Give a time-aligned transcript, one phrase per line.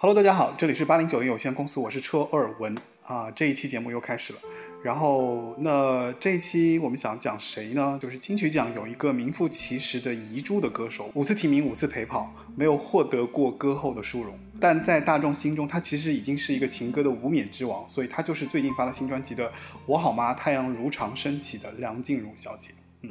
[0.00, 3.28] Hello，大家好，这里是八零九零有限公司，我是车尔文啊。
[3.32, 4.38] 这一期节目又开始了，
[4.80, 7.98] 然后那这一期我们想讲谁呢？
[8.00, 19.48] 就是金曲奖有一个名副其实的遗珠的歌手，五次提名，五次陪跑，没有获得过歌后的殊荣，但在大众心中，他其实已经是一个情歌的无冕之王，所以他就是最近发了新专辑的
[19.84, 20.32] 《我好吗？
[20.32, 22.70] 太阳如常升起》的梁静茹小姐。
[23.02, 23.10] 嗯，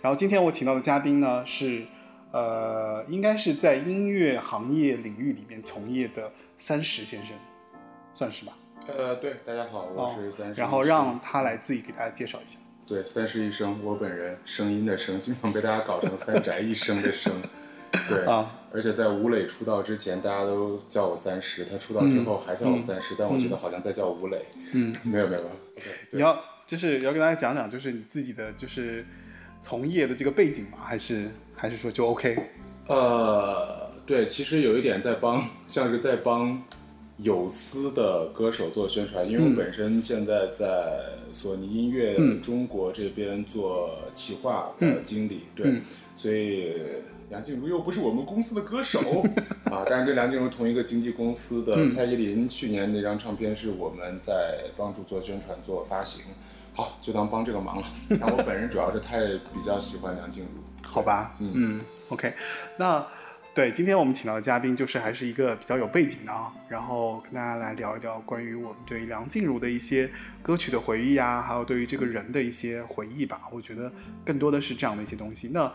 [0.00, 1.84] 然后今天我请到的嘉宾呢是。
[2.32, 7.36] 呃，应该是在音乐行业领域里面从业的三十先生，
[8.14, 8.56] 算是吧？
[8.88, 10.58] 呃，对，大家好，我是三十。
[10.58, 12.58] 然后让他来自己给大家介绍一下。
[12.86, 17.30] 对，三十一生，我本人声音的声，经常被大家搞成三宅一生的生。
[18.08, 24.42] 对啊，而且在吴磊出道之前，大家都叫我三十，他出道之后还叫我三十，但我觉得好像在叫吴磊。
[24.72, 25.42] 嗯，没有没有。
[26.10, 29.04] 你要就是要跟大家讲讲，就是你自己的就是
[29.60, 30.78] 从业的这个背景吗？
[30.82, 31.30] 还是？
[31.62, 32.36] 还是说就 OK？
[32.88, 36.60] 呃，对，其实有一点在帮，像是在帮
[37.18, 45.80] 有私的歌手做宣传，因为我本身现在在索尼音乐中国这边做企划的经理，对，
[46.16, 46.74] 所以
[47.30, 48.98] 梁静茹又不是我们公司的歌手
[49.70, 56.24] 啊，但是跟梁静茹同一个经纪公司的蔡依林，去年那张唱片是我们在帮助做宣传、做发行，
[56.74, 57.86] 好，就当帮这个忙了。
[58.20, 59.20] 但我本人主要是太
[59.54, 60.61] 比较喜欢梁静茹。
[60.84, 62.34] 好吧，嗯，OK，
[62.76, 63.04] 那
[63.54, 70.10] 对，今天我们请到的嘉宾就是还是一个比较有背景的啊，然后跟大家来聊一聊关于我们对梁静茹的一些
[70.42, 73.42] 歌曲的回忆啊，还有对于这个人的一些回忆吧。
[73.52, 73.92] 我觉得
[74.24, 75.48] 更多的是这样的一些东西。
[75.48, 75.70] 那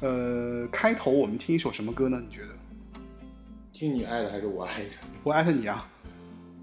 [0.00, 2.22] 呃，开头我们听一首什么歌呢？
[2.26, 2.48] 你觉得？
[3.72, 4.90] 听你爱的还是我爱的？
[5.24, 5.88] 我爱的你啊！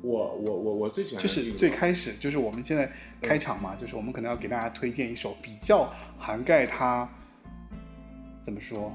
[0.03, 7.09] 我我我我最喜欢就是最开始就是我们现在开场嘛，就是我们可能要给大家推荐一首比较涵盖他。
[8.41, 8.91] 怎么说？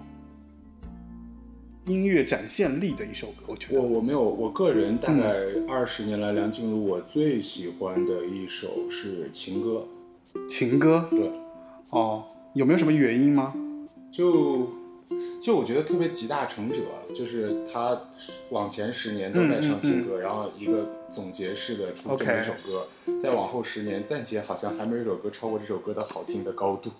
[1.85, 9.87] 音乐展现力的一首歌，我觉得我我没有，我个人大概二十年来，梁静茹我最喜欢的一首是情歌。
[10.49, 11.07] 情歌？
[11.09, 11.31] 对。
[11.91, 12.25] 哦，
[12.55, 13.55] 有没有什么原因吗？
[14.11, 14.69] 就
[15.41, 16.81] 就我觉得特别集大成者，
[17.15, 17.97] 就是他
[18.51, 22.89] 往前十年都在唱情歌，然后一个总结式的出这么一首歌，
[23.23, 26.91] 再往后十年暂且好像还没有一首歌超过这首歌的好听的高度。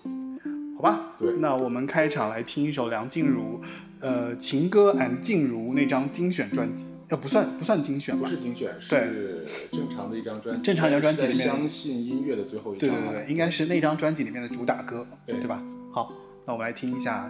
[0.77, 3.59] 好吧，对，那我们开场来听一首梁静茹，
[3.99, 8.21] 呃，情歌 and 静茹那张精选专辑，呃，不算不算精选吧？
[8.23, 10.61] 不是精选，是正常的一张专辑。
[10.61, 12.89] 正常一张专辑里面，相信音乐的最后一张。
[12.91, 15.59] 对对对，应该是那张专辑里面的主打歌，对吧？
[15.91, 16.13] 好，
[16.45, 17.27] 那我们来听一下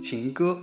[0.00, 0.62] 情歌。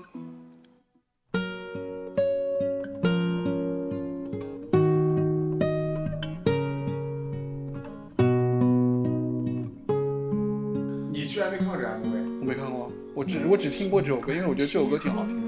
[13.21, 15.41] 我只我只听过这首歌，因为我觉得这首歌挺好听的。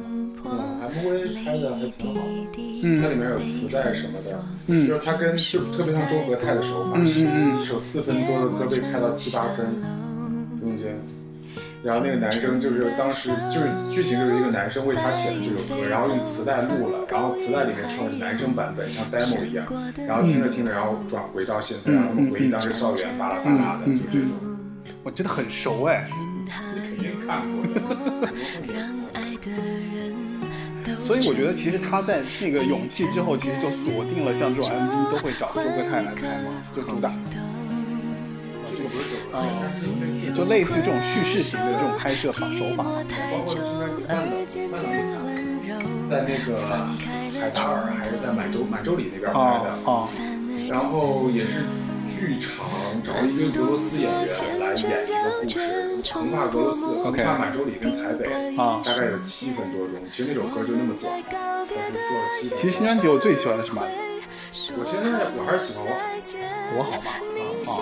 [0.45, 2.61] 嗯，MV 拍的还挺好的。
[2.83, 4.45] 嗯，它里面有磁带什么的。
[4.67, 6.91] 嗯，就是它跟就特别像周和泰的手法。
[6.93, 7.59] 嗯嗯嗯。
[7.59, 9.65] 一首四分多的歌被拍到七八分，
[10.61, 10.93] 中间。
[11.81, 19.65] 然后那个男生就是当时就是剧情就是一个男生为他写的这首歌，然后用磁带录了，然后磁带里面唱的是男生版本，像 demo 一样。
[20.07, 24.29] 然后听着听着，然后转回到现在，然后他们回忆当时校园巴拉巴拉的，就这种。
[25.01, 26.07] 我真的很熟哎。
[30.99, 37.11] 所以我觉得，其实他在那个勇气之后，其实就锁定了像这种 MV 都会找周格泰来拍嘛，就主打。
[38.69, 39.41] 这个不是周格泰，
[40.35, 42.83] 就类似于这种叙事型的这种拍摄法手法。
[42.83, 44.23] 包括新专辑《慢了
[44.71, 44.79] 慢
[45.11, 45.15] 了
[46.09, 46.47] 在那个
[47.39, 50.07] 海达尔还是在满洲满洲里那边拍的啊，
[50.69, 51.63] 然后也是。
[52.07, 52.65] 剧场
[53.03, 59.97] 找了一堆俄罗斯演员来演一个故事，横跨俄罗斯，横跨满洲里跟台北，啊，大概有七分多钟。
[60.09, 62.57] 其实那首歌就那么短，但是做了七分。
[62.57, 63.81] 其实新专辑我最喜欢的是哪
[64.77, 65.87] 我现在我还是喜欢
[66.77, 67.11] 我好，我好吗？
[67.67, 67.73] 啊，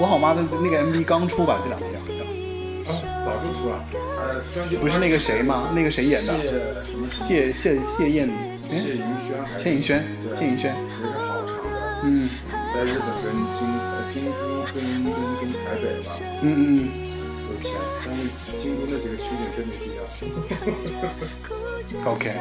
[0.00, 1.58] 我好吗的那个 MV 刚出吧？
[1.62, 2.24] 这两天好像。
[2.84, 2.90] 啊，
[3.24, 3.82] 早就出了。
[4.18, 5.70] 呃，专辑不是那个谁吗？
[5.74, 6.34] 那个谁演的？
[7.04, 9.64] 谢谢谢燕，谢盈萱还是？
[9.64, 10.02] 谢盈萱，
[10.38, 10.74] 谢盈萱。
[11.00, 12.00] 也是好长的。
[12.04, 12.28] 嗯。
[12.74, 14.30] 在日本跟京呃京都
[14.74, 16.10] 跟跟跟台北吧，
[16.42, 16.74] 嗯嗯，
[17.48, 17.70] 有钱，
[18.04, 20.02] 但是京都那几个取景真没必要。
[22.10, 22.34] OK。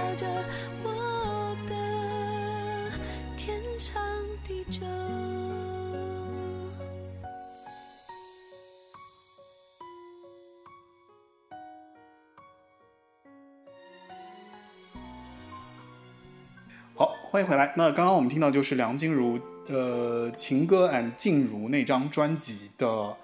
[16.95, 17.71] 好，欢迎回来。
[17.77, 19.39] 那刚刚我们听到就是梁静茹。
[19.67, 23.15] 呃，情歌 and 静茹那张专辑的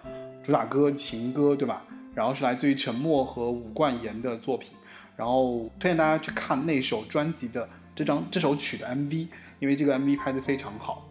[0.44, 1.84] 主打歌《情歌》，对吧？
[2.16, 4.72] 然后是来自于陈默和伍冠言的作品。
[5.16, 9.28] 然后推荐大家去看那首专辑的这张这首曲的 MV，
[9.60, 11.06] 因为这个 MV 拍得非常好。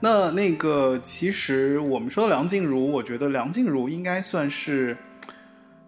[0.00, 4.94] 那那个其实我们说的梁静茹，我觉得梁静茹应该算是，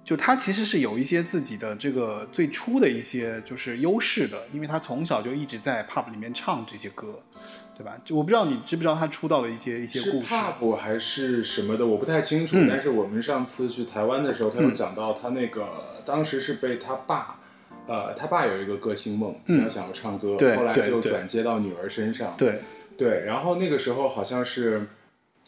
[0.02, 7.20] 就她其实是有一些自己的这个最初的一些就是优势的，因为她从小就一直在 pub 里面唱这些歌。
[7.80, 7.96] 对吧？
[8.04, 10.26] 就我不知道你知不知道他出道的一些一些故事。
[10.26, 12.54] 是 pop 还是什么的，我不太清楚。
[12.68, 17.40] 但是我们上次去台湾的时候，他有讲到他那个当时是被他爸，
[17.86, 22.34] 呃，他爸有一个歌星梦，他想要唱歌，后来就转接到女儿身上。
[22.36, 22.60] 对
[22.98, 24.86] 对，然后那个时候好像是，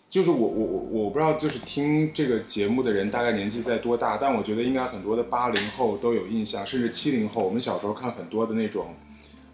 [0.09, 8.95] 就是我我我我不知道，就是听这个节目的人大概年纪在多大，但我觉得应该很多的八零后都有印象，甚至七零后，我们小时候看很多的那种。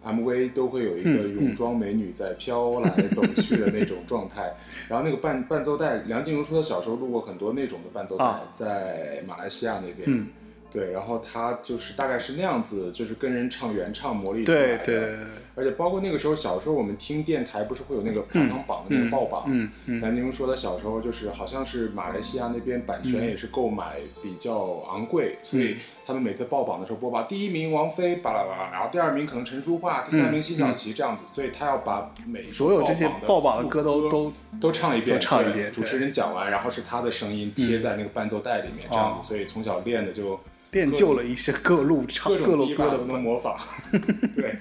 [0.05, 4.55] MV 都会有一个泳装美女在飘来走去的那种状态，
[4.89, 8.25] 然后那个伴伴奏带，梁静茹说她小时候录过很多那种的伴奏带，
[8.55, 10.27] 在马来西亚那边。
[10.71, 14.85] 对，然后她就是大概是那样子，就是跟人唱原唱魔力出来的。
[14.85, 15.19] 对对。
[15.59, 19.45] 而且包括那个时候，小时候我们听电台，不是会有那个排行榜的那个报榜？
[19.49, 20.01] 嗯嗯。
[20.01, 24.57] 南宁说他小时候就是好像是马来西亚那边版权也是购买比较
[24.89, 25.77] 昂贵，所以
[26.07, 35.73] 他们每次报榜的时候播报第一名王菲，巴拉巴拉，然后第二名可能陈淑桦，第三名辛晓琪这样子，所以他要把每所有这些报榜的歌都都都唱一遍，唱一遍。
[35.73, 40.39] 主持人讲完，然后是他的声音贴在那个伴奏带里面，这样子，所以从小练的就。
[40.73, 43.57] 练就了一些各路唱各路歌的能模仿，
[44.37, 44.59] 对，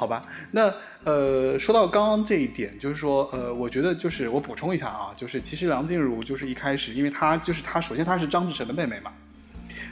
[0.00, 0.22] 好吧。
[0.52, 0.72] 那
[1.04, 9.12] 呃，说到刚刚这一点，就是说呃，我觉得就是我补充一下啊，就是其实梁静茹就是一开始，因为她就是她，首先她是张志成的妹妹嘛，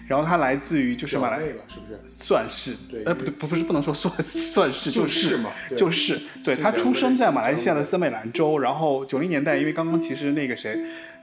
[0.06, 2.00] 然后她来自于就是马来，是不是？
[2.06, 10.75] 算是，对，呃，不对，不不是不能说算 算是，就是嘛，就是，对，她出生在马来西亚的森美兰州，然后九零年代，因为刚刚其实那个谁。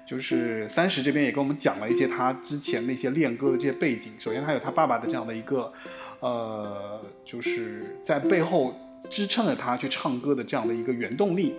[0.06, 4.14] 就是三十这边也跟我们讲了一些他之前那些练歌的这些背景。
[4.20, 5.74] 首先，他有他爸爸的这样的一个，
[6.26, 8.74] 呃，就是在背后
[9.12, 11.54] 支撑着他去唱歌的这样的一个原动力。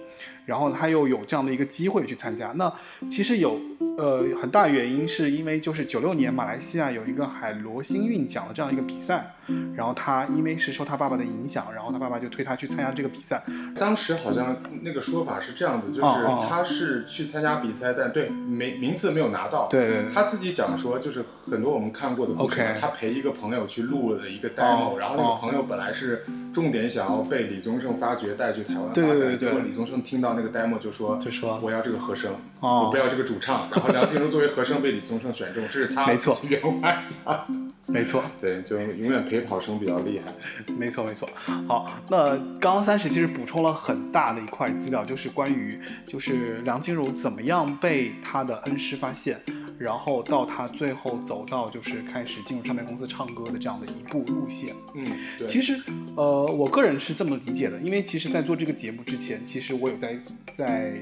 [0.44, 2.72] 然后他又有这样的一个机会去参加，那
[3.10, 3.60] 其实有
[3.98, 9.34] 呃很大原因是因为就是九六年马来西亚有一个海螺星运奖的这样一个比赛，
[9.74, 13.42] 然后他因为是受他爸爸的影响，然后他爸爸就推他去参加这个比赛。
[13.78, 19.68] 当时好像那个说法是这样子，就是他是去参加比赛，但对没名次没有拿到。
[19.68, 30.34] 对，他自己讲说就是很多我们看过的故事，他陪一个朋友去录了一个 demo，然后那个朋友本来是重点想要被李宗盛发掘带去台湾发展，结果李宗盛听到。
[30.34, 33.68] 那个 demo 就说就说我要这个和声，我不要这个主唱。
[33.72, 37.46] 然后梁静茹作为和声被李宗盛选中，这是他没错原话讲，
[37.86, 40.32] 没错，对，就永远陪跑声比较厉害。
[40.76, 41.28] 没错没错。
[41.36, 49.40] 好，那刚刚三十其实补充了很大的一块资料，就是关于就是梁静茹怎么样被他的恩师发现。
[49.78, 55.04] 然后到他最后走到就是开始进入唱片公司唱歌的这样的一步路线，嗯，
[55.36, 55.46] 对。
[55.46, 55.78] 其实，
[56.16, 60.18] 呃，我个人是这么理解的，因为其实，在做这个节目之前，其实我有在
[60.56, 60.94] 在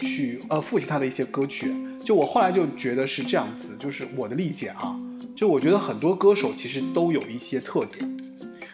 [0.00, 1.72] 去呃复习他的一些歌曲。
[2.04, 4.98] 就我后来就觉得是这样子，就是我的理解啊，
[5.36, 8.16] 就我觉得很多歌手其实都有一些特点，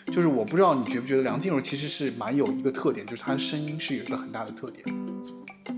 [0.06, 4.84] 就是我不知道你觉不觉得梁静茹其实是蛮有一个特点，就是她的声音是有一个很大的特点。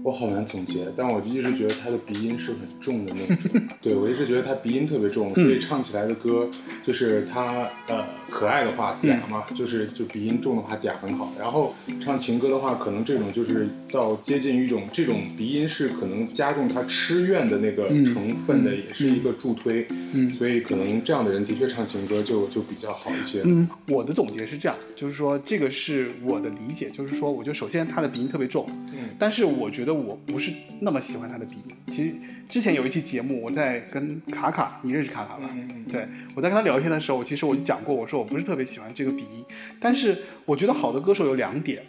[0.03, 3.61] 我好难总结，但我就一直觉得他的鼻音是很重的那种。
[3.81, 6.49] 对我一直觉得他鼻音特别重，所以唱起来的歌
[6.83, 11.33] 就是他呃可爱的话嗲嘛，就是就鼻音重的话嗲很好。
[11.39, 19.87] 然后唱情歌的话，可能这种就是到接近于一种这种鼻音是可能加重他痴怨的那个成分的，也是一个助推。
[20.13, 23.43] 嗯，所以可能这样的人的确唱情歌就就比较好一些。
[23.45, 29.99] 嗯，我的总结是这样，就是说这个是我的理解，就是说我觉得首先他的鼻音特别重，嗯，但是我觉得。
[29.99, 31.77] 我不是那么喜欢他的鼻音。
[31.89, 32.15] 其实
[32.49, 35.49] 之前有一期节目，我在跟卡卡，你认识卡卡吧？
[35.53, 39.45] 嗯对，我在跟他聊天的时候，其实我就讲过，我说我不是特别喜欢这个鼻音。
[39.81, 41.83] 但是我觉得好的歌手有两点，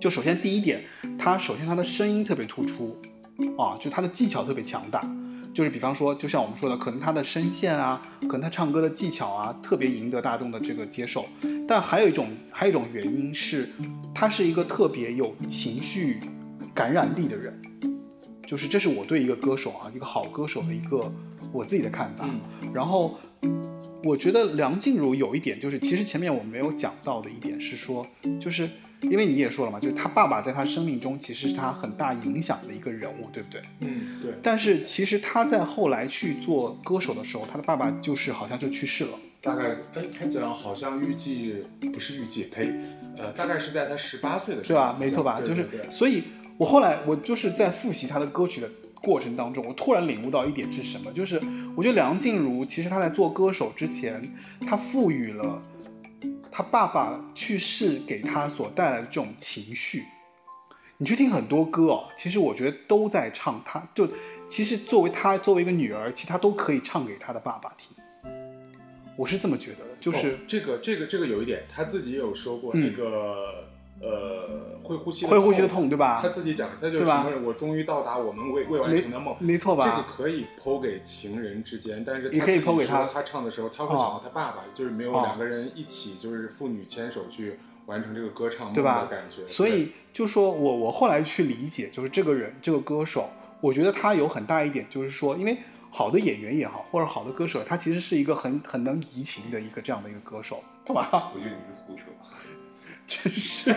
[0.00, 0.80] 就首先第一点，
[1.18, 2.98] 他首先他的声音特别突出，
[3.58, 5.00] 啊，就他的技巧特别强大。
[5.54, 11.26] 就是比方说，就像我们说的，可能他的声线啊，可能他唱歌的技巧啊，特别赢得大众的这个接受。
[11.68, 13.68] 但还有一种，还有一种原因是，
[14.14, 16.20] 他是一个特别有情绪。
[16.74, 17.60] 感染力的人，
[18.46, 21.12] 就是这是我对一个歌手啊，一个好歌手的一个
[21.52, 22.28] 我自己的看法。
[22.74, 23.18] 然后，
[24.02, 28.06] 我觉得梁静茹有一点，就是其实前面我没有讲到的一点是说，
[28.40, 28.68] 就是
[29.02, 33.62] 因为你也说了嘛，就是他爸爸在他生命中其实是他很大影响的一个人物，对不对？
[33.80, 34.32] 嗯，对。
[34.42, 39.10] 但是其实他在后来去做歌手的时候，他的爸爸就是好像就去世了。
[39.40, 42.72] 大概哎，他讲好像预计不是预计，呸，
[43.18, 44.96] 呃，大概是在他十八岁的时候，对吧？
[44.98, 45.40] 没错吧？
[45.40, 46.22] 就是所以。
[46.58, 51.12] 我后来，我就是在复习他的歌曲的过程当中，我突然领悟到一点是什么？
[51.12, 51.40] 就是
[51.76, 54.22] 我觉得梁静茹其实她在做歌手之前，
[54.66, 55.60] 她赋予了
[56.50, 60.04] 她爸爸去世给她所带来的这种情绪。
[60.98, 64.08] 你去听很多歌哦，其实我觉得都在唱，她就
[64.46, 67.96] 其实作为她作为一个女儿，其实她都可以唱给她的爸爸听。
[69.16, 73.64] 我是这么觉得的，就是这个这个这个有一点，她自己也有说过那个
[74.02, 76.18] 呃会呼吸会呼吸的痛，对吧？
[76.20, 79.84] 他自己讲，他就是什么我终于到达我们未未完成的梦，没错吧？
[79.84, 83.06] 这个可以剖给情人之间，但是也可以剖给他。
[83.06, 89.46] 他唱的时候，他会想到他爸爸，就是没有两个人一起，就是父女牵手去完成这个歌唱梦的感觉。
[89.46, 93.30] 所以就说我我后来去理解，就是这个人这个歌手，
[93.60, 95.56] 我觉得他有很大一点，就是说因为。
[95.94, 101.06] 好的演员也好，或者好的歌手，他其实是一个很很能移情的一个这样的一个歌手，干嘛？
[101.34, 102.04] 我觉得你是胡扯，
[103.12, 103.74] 真是，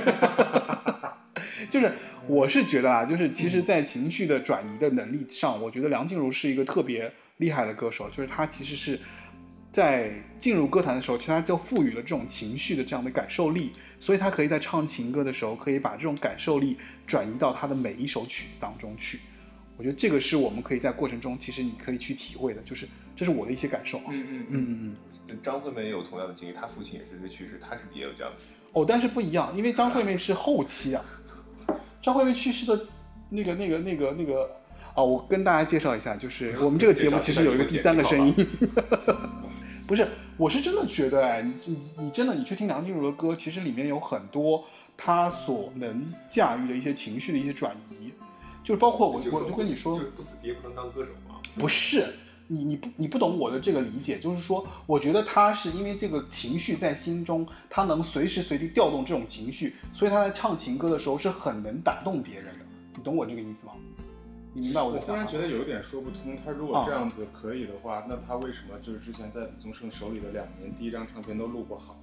[1.70, 1.92] 就是
[2.28, 8.98] 我是觉得啊，就是其实，在情绪的转移的能力上，我觉得梁静茹是一个特别厉害的歌手，就是她其实是
[9.72, 19.20] 在进入歌坛的时候，其实她就赋予了这种情绪的这样的感受力，所以她可以在唱情歌的时候，可以把这种感受力转移到她的每一首曲子当中去。
[19.78, 24.06] 我觉得这个是我们可以在过程中，其实你可以去体会的，就是这是我的一些感受啊。
[24.10, 24.96] 嗯嗯嗯嗯
[25.28, 25.38] 嗯。
[25.44, 28.38] 张惠妹也有同样的经历，她父亲也是个去世，她是不是也有这样的？
[28.76, 31.02] 哦，但是不一样，因为张惠妹是后期啊。
[32.02, 32.86] 张惠妹去世的
[33.30, 34.52] 那个、那个、那个、那个
[34.94, 38.36] 啊，我跟大家介绍一下，就是我们这个节目其实有一个第三个声音。
[39.88, 40.06] 不是，
[40.36, 44.66] 我是真的觉得，哎，你你你真的，你去听梁静茹的歌，其实里面有很多
[44.98, 48.12] 她所能驾驭的一些情绪的一些转移。
[48.64, 51.36] 就是包括我，我就跟你说，不死爹不能当歌手吗？
[51.56, 52.04] 不是，
[52.48, 62.66] 你你不你不懂我的这个理解，就是说，我觉得他是因为这个情绪在心中，他能随时随地调动这种情绪，所以他在唱情歌的时候是很能打动别人的。
[62.96, 63.74] 你懂我这个意思吗？
[64.54, 65.00] 你明白我的？
[65.00, 71.98] 我忽然觉得有一点说不通，他如果这样子可以的话，那他为什么就是之前在李宗盛手里的两年第一张唱片都录不好？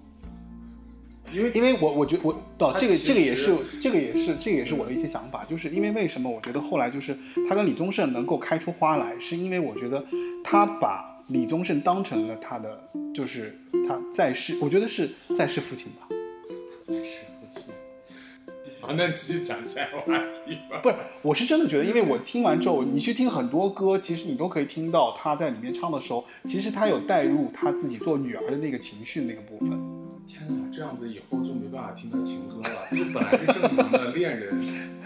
[1.31, 7.17] 因为，因为我我觉我到这个这个也是这个也是这个也是我的一些想法，就是因为为什么我觉得后来就是
[7.49, 10.05] 他跟李宗盛能够开出花来，是因为我觉得
[10.43, 13.57] 他把李宗盛当成了他的就是
[13.89, 16.09] 他在世，我觉得是在世父亲吧。
[16.81, 17.63] 在世父亲。
[18.83, 20.81] 好，那继续讲下一个话题吧。
[20.83, 29.71] 不是，我是真的觉得，因为我听完之后，你去听很多歌，其实你都可以听到他在里面唱的时候，其实他有带入他自己做女儿的那个情绪那个部分。
[30.27, 32.97] 天哪，这样子以后就没办法听他情歌了。
[32.97, 34.57] 就本来是正常的恋人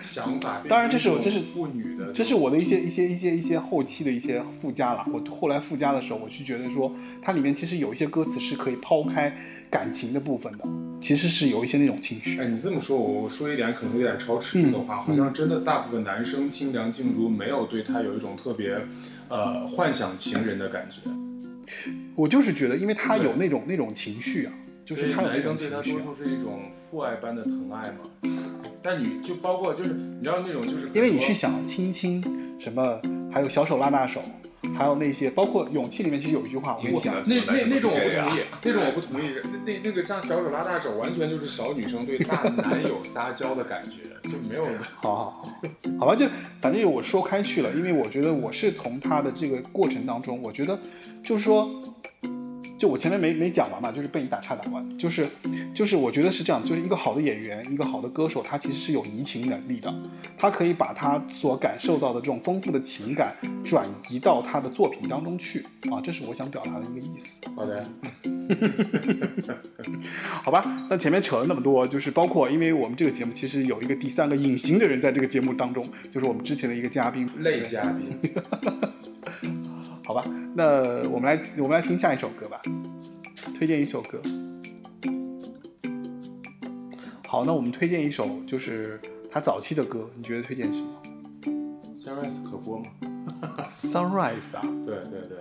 [0.02, 5.04] 想法，当然这是这是妇女的，这是我的一些一些一些一些后期的一些附加了。
[5.12, 9.37] 我后来附加的时候，我就觉得说，它里面其实有一些歌词是可以抛开
[9.68, 10.64] 感情的部分的，
[11.00, 12.38] 其实是有一些那种情绪。
[12.38, 18.78] 哎，你这么说，我我说一点可能有点超尺度的话，好像真的大部分男生听梁静茹没有对她有一种特别
[19.28, 21.00] 呃幻想情人的感觉。
[22.14, 24.52] 我就是觉得，因为她有那种那种情绪啊。
[24.87, 28.38] 就是他有那种对他多数是一种父爱般的疼爱嘛，
[28.81, 32.23] 但你就包括就是你知道那种就是因为你去想亲亲
[32.61, 33.00] 什么，
[33.33, 34.23] 还有小手拉大手，
[34.76, 39.28] 还有那些包括勇气里面其实有一句话，我跟你讲，那那那种我不同意，那种我不同意，
[39.66, 44.64] 那那个像小手拉大手，完全就是小女生对大男友撒娇的感觉，就没有。
[44.95, 45.47] 好好好，
[45.99, 46.26] 好吧，就
[46.61, 50.78] 反正我说开去了，因为我觉得我是从他的这个过程当中，我觉得
[51.25, 51.69] 就是说。
[52.78, 55.26] 就我前面没没讲完嘛，就是被你打岔打完，就是，
[55.75, 59.95] 就是我觉得是这样，就是一个好的演员，一个好的歌手，他其实是有移情能力的，
[60.37, 65.64] 他可以把他所感受到的这种丰富的情感转移到他的作品当中去。
[65.90, 67.26] 啊，这是我想表达的一个意思。
[67.54, 67.88] 好的，
[70.42, 78.16] 好吧，那前面扯了那么多，就是包括因为我们这个节目其实有一个第三个隐形的人在这个节目当中，就是我们之前的一个嘉宾，类嘉宾。
[80.07, 82.63] 好吧，那我们来我们来听下一首歌吧，
[83.59, 84.23] 推荐一首歌。
[87.27, 91.03] 好，那我们推荐一首就是他早期的歌，你觉得推荐什么
[91.97, 92.87] ？Sunrise 可播吗
[93.69, 94.63] ？Sunrise 啊？
[94.85, 95.39] 对对对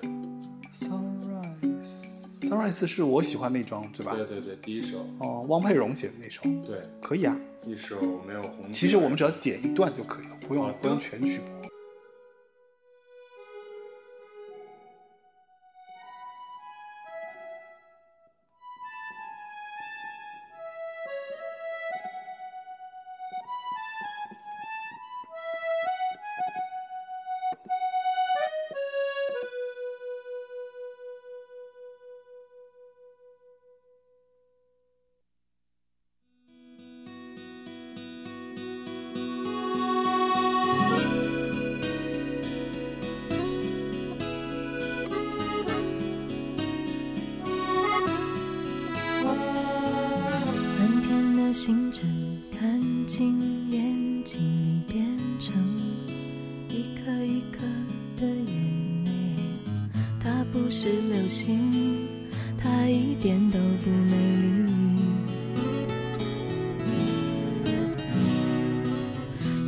[0.74, 4.16] ，Sunrise，Sunrise 是我喜欢那张，对吧？
[4.16, 5.06] 对对对，第一首。
[5.20, 6.42] 哦，汪佩蓉写的那首。
[6.66, 7.38] 对，可以啊。
[7.68, 8.72] 一首没有红。
[8.72, 11.70] 其实我们只要剪一段就可以了，不用不用全曲播。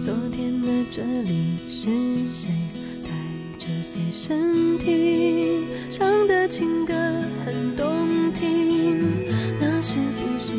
[0.07, 1.87] 昨天的这里是
[2.33, 2.49] 谁
[3.03, 3.09] 带
[3.59, 6.93] 着随身听唱的情歌
[7.45, 7.85] 很动
[8.31, 9.27] 听？
[9.59, 10.53] 那是不是？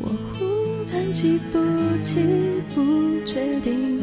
[0.00, 0.44] 我忽
[0.90, 1.58] 然记不
[2.02, 2.18] 起，
[2.74, 4.00] 不确定，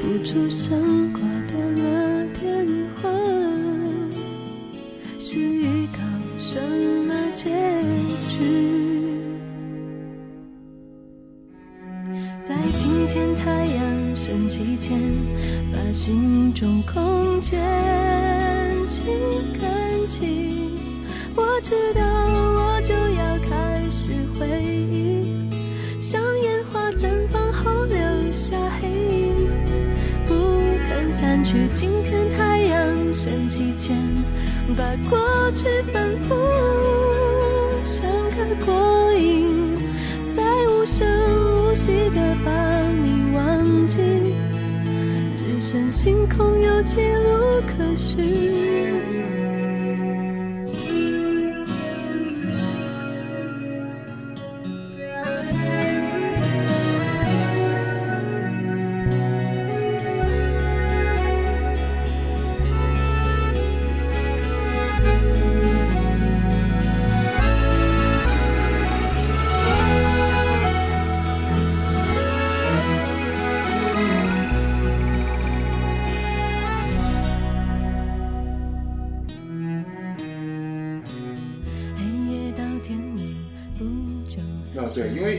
[0.00, 1.12] 不出声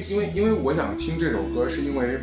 [0.09, 2.19] 因为因为我想听这首歌，是因为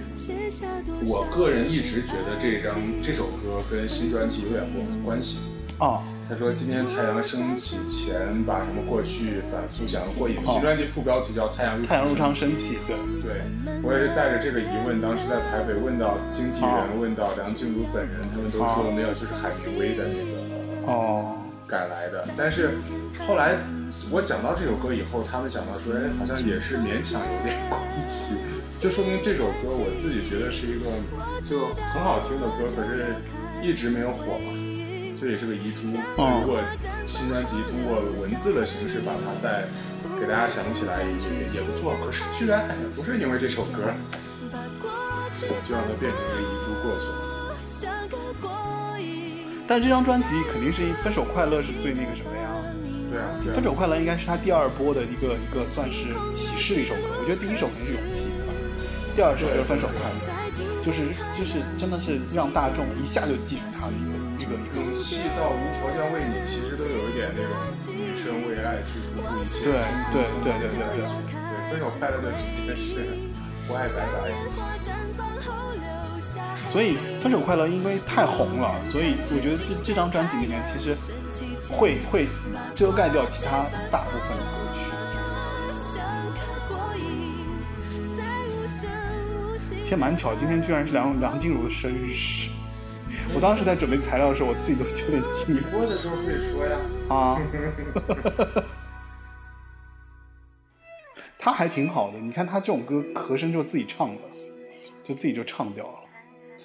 [1.05, 4.63] 我个人一直觉得这张这首歌跟新专辑有点
[5.05, 5.41] 关系。
[5.79, 10.37] 哦，他说今天太阳升起前，把什么过去反复想过瘾。
[10.39, 12.77] 哦新专辑副标题叫《太阳入太阳升起》。
[12.87, 13.43] 对，对，
[13.83, 22.27] 我也是带着这个疑问，当时在台北问到经纪哦人，问到梁静茹本人，他们都说没有，就是海明威的那个哦，改来的。
[22.37, 22.71] 但是
[23.27, 23.59] 后来
[24.11, 28.35] 我讲到这首歌以后，他们讲到说，哎，好像也是勉强有点关系，
[28.81, 30.91] 就说明这首歌我自己觉得是一个
[31.43, 33.17] 就很好听的歌，可是
[33.63, 34.53] 一直没有火嘛。
[35.19, 35.97] 这也是个遗珠。
[36.19, 36.61] 哦如果
[37.07, 39.65] 新专辑通过文字的形式把它再
[40.21, 41.95] 给大家想起来，也也不错。
[42.05, 43.95] 可是居然哎不是因为这首歌，
[45.41, 47.15] 就让它变成一个遗珠过去了。
[49.67, 52.44] 但这张专辑肯定是《分手快乐》是最那个什么呀？
[53.15, 53.63] 对啊，《分。
[53.63, 57.07] 手快乐》应该是他第二波的一个一个算是启示的一首歌。
[57.15, 58.53] 我觉得第一首肯定是《勇气》，对吧？
[59.15, 60.19] 第二首就是《分手快乐》，
[60.83, 67.55] 就是就是真的是让大众一下就记住他的一个一个一个勇气到无条件为你，其实都有一点那种
[67.95, 69.63] 女生为爱去不顾一切。
[69.63, 69.79] 对
[70.11, 71.07] 对对对对对，
[71.71, 73.07] 分手快乐就直接是
[73.67, 74.35] 不爱白白。
[76.75, 80.93] 所以《分手快乐》因为太红了，所以我觉得这这张专辑里面其实
[81.71, 82.27] 会会
[82.75, 84.81] 遮盖掉其他大部分的歌曲。
[89.85, 92.09] 其实蛮巧，今天居然是梁梁静茹的生日。
[93.33, 96.77] 我当时在准备材料的时候，我自己都有点惊播的时候可以说呀。
[97.09, 97.41] 啊。
[101.39, 104.23] 他还挺好的，你看他这种歌和声就自己唱的，
[105.05, 106.01] 就自己就唱掉了。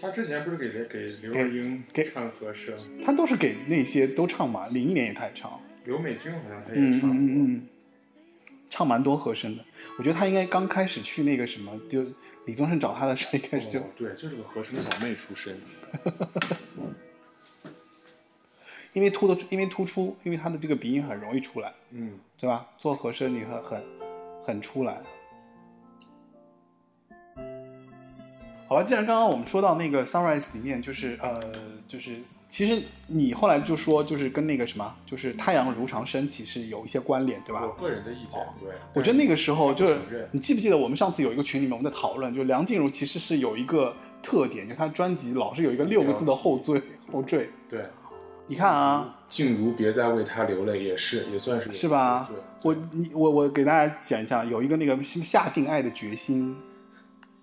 [0.02, 7.18] 他之前不是给谁给刘若英给唱和声，他都是给那些都唱嘛，零一年也他也唱，刘美君好像他嗯也唱过。
[7.18, 7.68] 嗯嗯嗯，
[8.70, 9.66] 唱蛮多和声的。
[9.98, 12.06] 我觉得他应该刚开始去那个什么，就
[12.46, 15.58] 李宗盛找他的时候，一开始就、哦对，就是个和声小妹出身。
[18.94, 22.68] 因为突的，因为突出，因为他的这个鼻音很容易出来，嗯，对吧？
[22.78, 23.84] 做和声你很很
[24.42, 25.02] 很出来。
[28.70, 31.42] 好吧，既然刚刚我们说到那个 Sunrise 里面，就是呃，
[31.88, 37.64] 就是其实你后来就说，就是跟那个什么，就是太阳如常升起是有一些关联，对吧？
[37.64, 38.70] 我个人的意见，对。
[38.94, 39.98] 我觉得那个时候就是
[40.32, 46.80] 你记不记得我们上次有一个群里面我们在讨论，就梁静茹其实是有一个特点，就她专辑老是有一个六个字的后缀
[47.12, 47.50] 后缀。
[47.68, 47.84] 对，
[48.46, 52.38] 你看啊，静茹别再为他流泪，也是也算是是吧对？
[52.62, 56.56] 我你我我给大家讲一下，有一个那个下定爱的决心，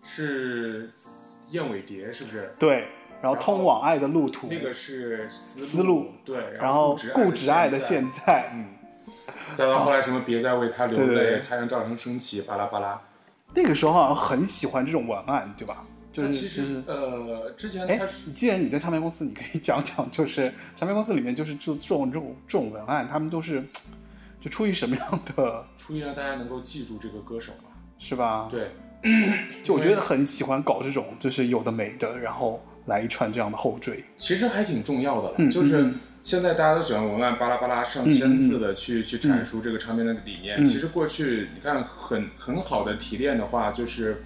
[0.07, 0.91] 是
[1.51, 2.55] 燕尾蝶，是不是？
[2.59, 2.87] 对，
[3.21, 8.67] 然后通往爱的路途，那个是思思路对，然后固执爱的现现在，嗯，
[9.53, 13.01] 再到后来什么别再为他流泪，对太阳照常升起，巴拉巴拉。
[13.53, 15.85] 那个时候好像很喜欢这种文案，对吧？
[16.13, 16.83] 就是其实就是。
[16.87, 18.01] 呃，之前哎
[18.35, 23.63] 既然你在唱片公司，你可以讲讲，就是唱片公司里面就是就这种这种这种文案，他们都是
[24.41, 27.71] 就出于什么样的，出于让大家能够记住这个歌手嘛。
[27.99, 28.73] 是吧？，对，
[29.65, 34.05] 就我觉得很喜欢搞这种就是有的没的，然后来一串这样的后缀。
[34.17, 40.61] 其实还挺重要的就是嗯现在大家都喜欢文案巴拉巴拉上千字的去、去阐述这个唱片的理念。
[40.61, 44.25] 嗯其实过去你看很很好的提炼的话，就是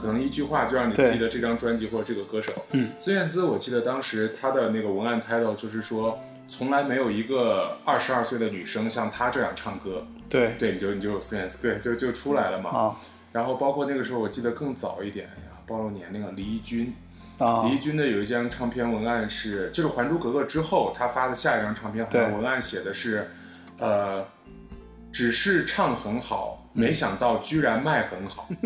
[0.00, 2.52] 可能一句话就让你记得这张专辑或者这个歌手。
[2.70, 10.06] 嗯，孙燕姿，我记得当时她的那个文案 title 就是说，从来没有一个二十二岁的女生像她这样唱歌。
[10.30, 12.70] 对对，你就你就有孙燕姿，对，就就出来了嘛。
[12.70, 12.96] 啊
[13.32, 16.94] 然后包括那个时候，我记得更早一点，哎呀，暴露年龄了，李翊君。
[17.38, 23.28] 啊李翊君的有一张唱片文案是，就是《还珠格格》之后他发的下一张唱片，文案写的是，
[23.78, 24.24] 呃，
[25.10, 28.48] 只是唱很好，没想到居然卖很好。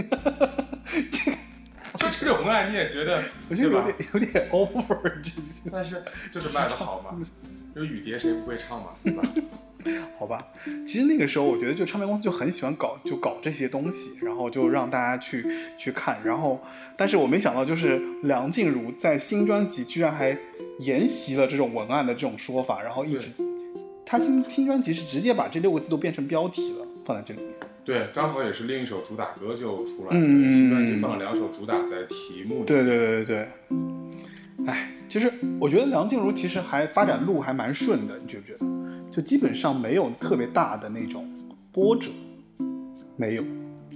[1.95, 5.33] 这就这种文案你也觉得，我觉得有对吧点有点 over，这
[5.73, 7.17] 但是就是卖的好嘛，
[7.77, 9.23] 就是雨蝶谁不会唱嘛，对吧？
[10.19, 10.49] 好吧，
[10.87, 15.45] 其实那个时候我觉得，就唱片公司就很喜欢搞，就搞这些东西，然后就让大家去
[15.77, 16.19] 去看。
[16.25, 16.59] 然后，
[16.97, 20.35] 但是我没想到，就是梁静茹在新专辑居然还
[20.79, 23.29] 沿袭了这种文案的这种说法，然后一直，
[24.07, 27.53] 她新新专辑是直接把这六个字都变成标题了，放在这里面。
[27.85, 32.65] 对，刚好也是另一首主打歌就出来了，嗯对新专辑放了两首主打在题目里。
[32.65, 33.49] 对对对对对。
[34.67, 38.67] 哎，其实我觉得梁静茹其实还发展路还蛮顺的，你觉不觉得？
[39.11, 41.27] 就基本上没有特别大的那种
[41.73, 42.11] 波折，
[43.17, 43.45] 没有。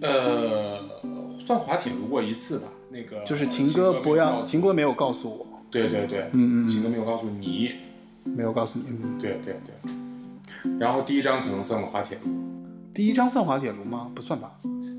[0.01, 0.81] 呃，
[1.29, 7.73] 算滑铁卢过一次吧，那个就是情歌不要，情歌，没有告诉我，对对对，嗯嗯嗯情歌没有告诉你，
[8.25, 8.87] 没有告诉你。
[8.89, 10.73] 嗯，对对对。
[10.79, 12.31] 然后第一张可能算个滑铁卢，
[13.01, 14.11] 第一张算滑铁卢吗？
[14.15, 14.53] 不算吧。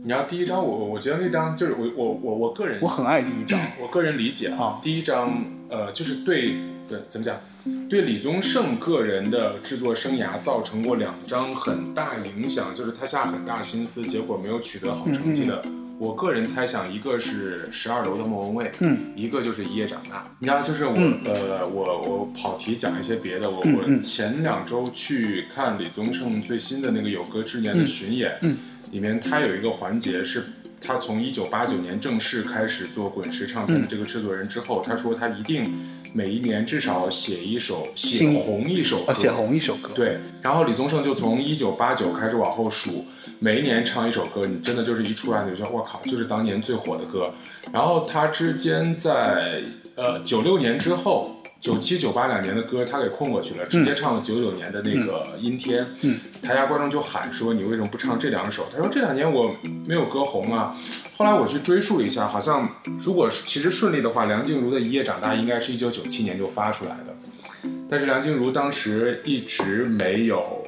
[0.04, 3.62] 你要第一张我我觉得那张就是我我我我个人我很爱第一张。
[3.80, 6.56] 我个人理解啊第一张呃就是对
[6.90, 7.40] 对怎么讲，
[7.88, 15.64] 对李宗盛个人的制作生涯造成过两张很大影响，就是他下很大心思，结果没有取得好成绩的。
[16.02, 20.24] 我个人猜想，一个是十二楼的莫文蔚，嗯，一个就是一夜长大。
[20.40, 23.48] 你知道，就是我、嗯呃，我我跑题讲一些别的。
[23.48, 28.58] 我、我前两周去看李宗盛最新的那个有歌之年的巡演，嗯
[28.92, 30.44] 里面他有一个环节是。
[30.84, 35.72] 他从一九八九年正式开始做滚石唱片的这个制作人之后，他说他一定
[36.14, 43.06] 每一年至少写一首写新红一首歌，啊，写红一首歌。，对，然后李宗盛就从一九八九开始往后数，
[43.40, 47.34] 每一年唱一首歌，你真的就是一出来你就觉得我靠，就是当年最火的歌。
[47.72, 49.62] 然后他之间在
[49.96, 51.36] 呃九六年之后。
[51.62, 55.86] 九七九八两年的歌他给空过去了，直接唱了九九年的那个《阴天》。
[56.02, 60.76] 嗯，台下观众就喊说：“你为什么不唱这两首？”他说：“这两年我没有歌红啊。”
[61.16, 62.68] 后来我去追溯了一下，好像
[63.00, 67.70] 如果其实顺利的话，梁静茹的《一夜长大》应该是一九九七年就发出来的。
[67.88, 70.64] 但是梁静茹当时一直没有，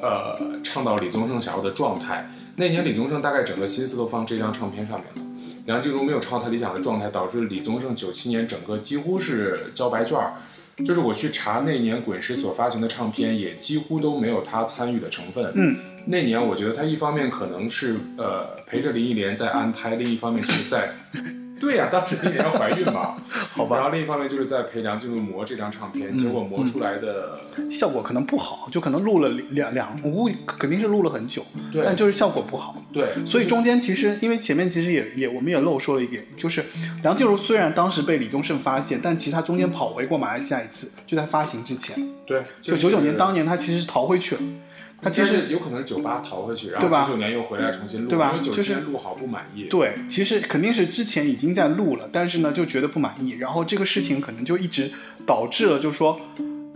[0.00, 2.28] 呃，唱到李宗盛想要的状态。
[2.56, 5.23] 那年李宗盛大概整个心思都放这张唱片上面了，
[5.64, 10.34] 梁静茹没有唱到他理想的状态，导致李宗盛九七年整个几乎是交白卷儿。
[10.84, 15.52] 就是我去查那年滚石所发行的唱片，也几乎都没有他参与的成分。
[15.54, 20.92] 嗯，那年我觉得他一方面可能是呃陪着林忆莲在安胎，另一方面就是在，
[21.60, 23.14] 对呀、当时林忆莲怀孕嘛，
[23.54, 27.40] 好吧，然后另一方面就是在陪梁静茹磨这张唱片，结果磨出来的，
[27.70, 31.82] 效果可能不好，就可能录了两两，我估计肯定是录了很久，对。
[31.84, 32.76] 但就是效果不好。
[32.92, 36.64] 对，所以中间其实，因为前面其实也也我们也漏说了一点，就是
[37.02, 44.40] 梁静茹虽然当时被李宗盛发现，但其实她中间跑回过马来西亚一次，就在发行之前，对，就是九九年当年她其实是逃回去了，
[45.04, 54.90] 她其实有可能是九八逃回去，然后九九年又回来重新录，对吧因为九就是七年录好不满意，对，其实肯定是之前已经在录了，但是呢就觉得不满意，然后这个事情可能就一直
[55.26, 56.18] 导致了，就是说，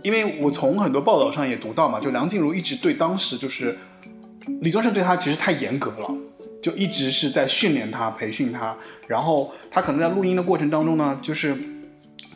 [0.03, 3.75] 因为我从很多报道上也读到嘛，就梁静茹一直对当时就是
[4.61, 6.13] 李宗盛对她其实太严格了，
[6.61, 11.55] 就一直是在训练她、培训她，然后她可能在录音的过程当中呢，就是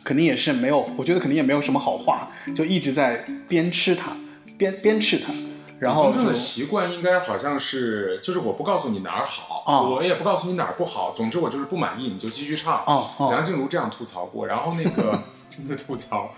[0.04, 4.12] 肯定也是没有，我觉得肯定也没有什么好话，就一直在鞭笞他、
[4.58, 5.32] 鞭鞭笞她，
[5.78, 9.80] 然后李宗盛的习惯应该好像是，就是我不告诉你哪儿好，啊。
[9.82, 12.84] 我也不告诉你哪儿不好，总之我就是不满意你就继续唱。
[12.86, 15.22] 哦哦梁静茹这样吐槽过，然后那个
[15.54, 16.34] 真的吐槽，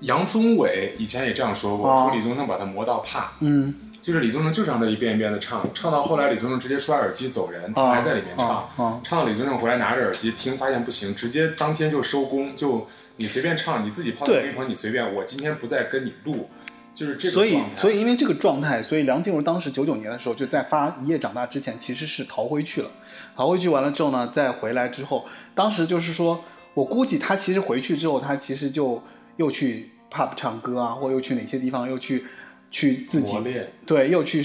[0.00, 3.74] 杨宗纬以前也这样说过，哦说李宗盛把他磨到怕，嗯。
[4.00, 14.44] 就是李宗盛就让他一遍一遍的唱，唱到后来李宗盛直接摔耳机走人，他哦还在里面唱，唱到李宗盛回来拿着耳机听，发现不行，直接当天就收工，就你随便唱，你自己泡对。
[14.44, 16.48] 你一盆你随便，我今天不再跟你录。
[16.98, 22.90] 就是这个所以所以因为这个状态，所以梁静茹当时九九年的时候就在发《一夜长大》之前，其实是逃回去了。
[23.36, 26.42] 逃回去完了之后呢，再回来之后，当时就是说
[26.74, 29.00] 我估计他其实回去之后，他其实就
[29.36, 32.24] 又去 pub 唱歌啊，或又去哪些地方又去
[32.72, 33.38] 去自己
[33.86, 34.44] 对，又去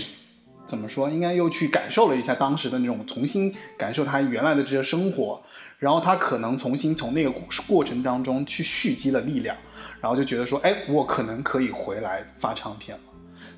[0.68, 1.10] 怎么说？
[1.10, 5.42] 应该又去感受了一下当时的那种，重新感受他原来的这些生活，
[5.80, 9.58] 然后他可能重新从那个过过程当中去蓄积了力量，
[10.04, 13.04] 然后就觉得说，哎，我可能可以回来发唱片了。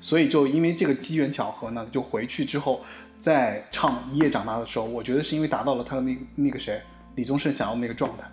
[0.00, 2.82] 所以就因为这个机缘巧合呢，就回去之后，
[3.20, 6.80] 在唱《一夜长大》的时候，我觉得是因为达到了他的那个那个谁
[7.16, 8.24] 李宗盛想要的那个状态，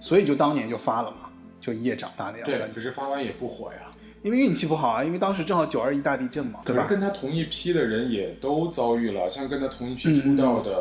[0.00, 1.28] 所以就当年就发了嘛，
[1.60, 2.58] 就《一夜长大》那样对。
[2.74, 3.80] 可是发完也不火呀。
[4.22, 6.86] 因为运气不好啊，因为当时正好九二一大地震嘛，对吧？
[6.88, 10.72] 跟他同一批的人也都遭遇了，像跟他同一批出道的，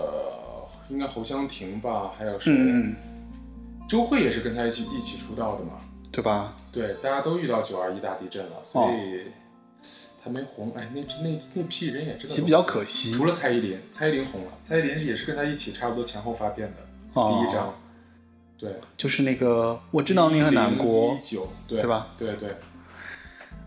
[0.87, 2.53] 应该侯湘婷吧，还有谁？
[3.89, 5.73] 周慧也是跟他一起一起出道的嘛。
[6.11, 6.55] 对吧？
[6.71, 9.31] 对，大家都遇到九二一大地震了，所以
[10.23, 10.71] 他没红。
[10.75, 13.11] 哎，那那那批人也真的其实比较可惜。
[13.11, 16.77] 除了蔡依林，蔡依林红了，蔡依林也是跟他一起差不多前后发片的、
[17.13, 17.73] 哦第一张。
[18.59, 21.15] 对，就是那个我知道你很难过
[21.67, 22.07] 对吧？
[22.17, 22.49] 对对，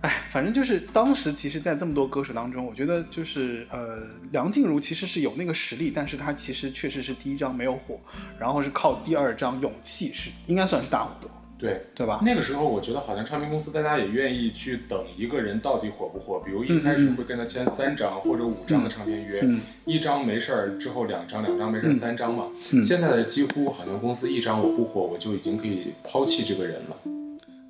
[0.01, 8.01] 哎，反正就是当时其实，在这么多歌手当中，我觉得就是呃，梁静茹其实是有那个实力，但是她其实确实是第一张没有火，
[8.37, 11.83] 然后是靠第二张《勇气》是应该算是大火，对。
[11.95, 12.21] 对吧？
[12.25, 16.41] 那个时候，我觉得好像唱片公司大家也愿意去等一个人到底火不火。
[16.45, 22.47] 比如一开始会跟他签三张或者五张的唱片约，嗯一张没事儿，之后两张，两张没事儿，三张嘛。
[22.73, 26.97] 嗯现在的几乎好像公司一张我不火，我就已经可以抛弃这个人了。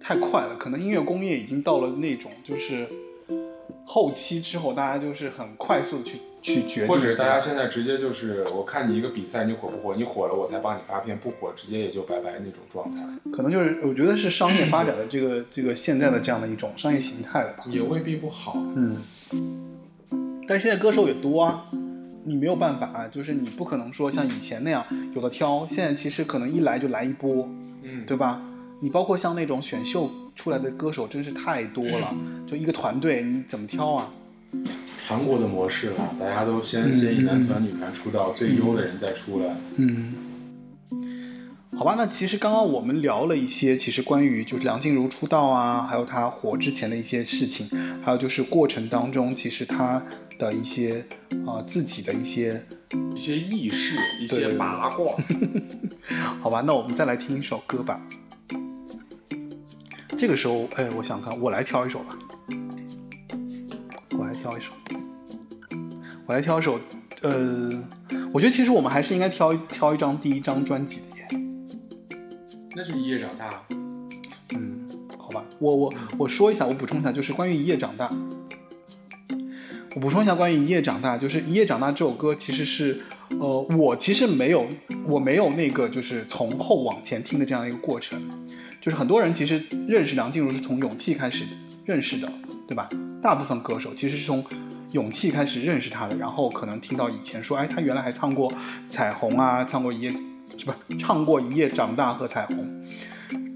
[0.01, 2.87] 太快了，可能音乐工业已经到了那种就是
[3.85, 9.95] 后期之后，大家就是很快速的去去决定，或者大家现在直接就是，我看你一个比赛，你火不火？
[9.95, 17.65] 你火了我才帮你发片，不火直接也就拜拜那种状态，可能就是我觉得是商业发展的这个这个现在的这样的一种商业形态了吧。
[17.67, 18.57] 也未必不好。
[18.77, 18.97] 嗯，
[20.49, 21.67] 但是现在歌手也多啊，
[22.25, 27.49] 你没有办法、啊，就是你不可能说像以前那样有的挑，现在其实可能一来就来一波，
[27.83, 28.41] 嗯，对吧？
[28.83, 32.17] 你包括像那种选秀出来的歌手，真是太多了，
[32.49, 34.11] 就一个团队你怎么挑啊？
[35.07, 39.57] 韩国的模式了，大家都先先以男团、女团出道，最优的人再出来。
[39.77, 40.15] 嗯，
[41.77, 47.69] 好吧，那其实刚刚我们聊了一些，其实关于就是梁静茹出道啊，还有她火之前的一些事情，
[48.05, 50.03] 还有就是过程当中，其实她
[50.39, 51.05] 的一些
[51.47, 52.63] 啊、自己的一些，
[53.15, 55.15] 一些轶事，一些八卦。
[56.43, 58.01] 好吧，那我们再来听一首歌吧。
[60.17, 62.19] 这个时候，哎，我想看，我来挑一首吧，
[64.41, 64.73] 挑一首，
[66.27, 66.81] 我来挑一首，
[67.21, 67.71] 呃，
[68.33, 71.29] 我觉得其实我们还是应该挑挑一张第一张专辑的耶。
[72.75, 73.63] 那是一夜长大，
[74.55, 78.09] 嗯，好吧，我我我说一下，我补充一下，就是关于《一夜长大》，
[79.95, 83.03] 我补充一下关于《一夜长大》，就是《一夜长大》这首歌其实是，
[83.39, 84.67] 呃，我其实没有，
[85.07, 88.19] 我没有那个就是从后往前听的这样一个过程，
[88.81, 91.45] 就是很多人其实认识梁静茹是从《勇气》开始
[91.91, 92.33] 认识的，
[92.69, 92.89] 对吧？
[93.21, 94.45] 大部分歌手其实是从
[94.93, 98.49] 《勇气》开始认识他的，然后可能听到以前说，哎，他原来还唱过
[98.89, 100.13] 《彩虹》啊，唱过《一夜》，
[100.57, 100.77] 是吧？
[101.01, 102.57] 唱过《一夜长大》和《彩虹》。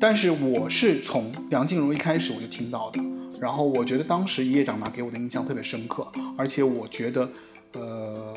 [0.01, 3.01] 但是我是从梁静茹一开始我就听到的，
[3.41, 6.05] 然后我觉得当时《一夜长大》给我的印象特别深刻，
[6.37, 7.31] 而且我觉得，
[7.75, 8.35] 呃，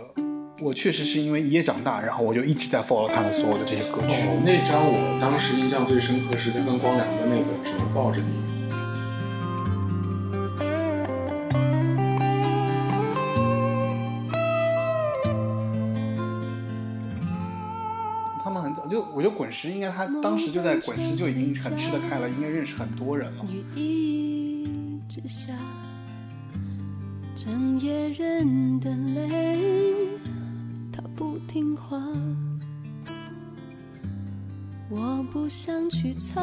[0.62, 4.30] 我确实是因为《一夜长大》，然后我就一直在 follow 他的所有的这些歌曲。
[4.46, 8.28] 那张我当时印象最深刻是他跟光良的那个《只能抱着你》。
[19.18, 23.44] 我觉得滚石应该他当时就在滚石就已经很吃得开了，应该认识很多人了。
[23.50, 25.56] 雨一直下，
[27.34, 29.58] 整夜人的泪，
[30.94, 32.00] 它不听话，
[34.88, 36.40] 我不想去擦，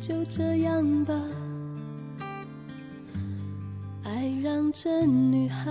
[0.00, 1.14] 就这样吧。
[4.02, 5.70] 爱让这女孩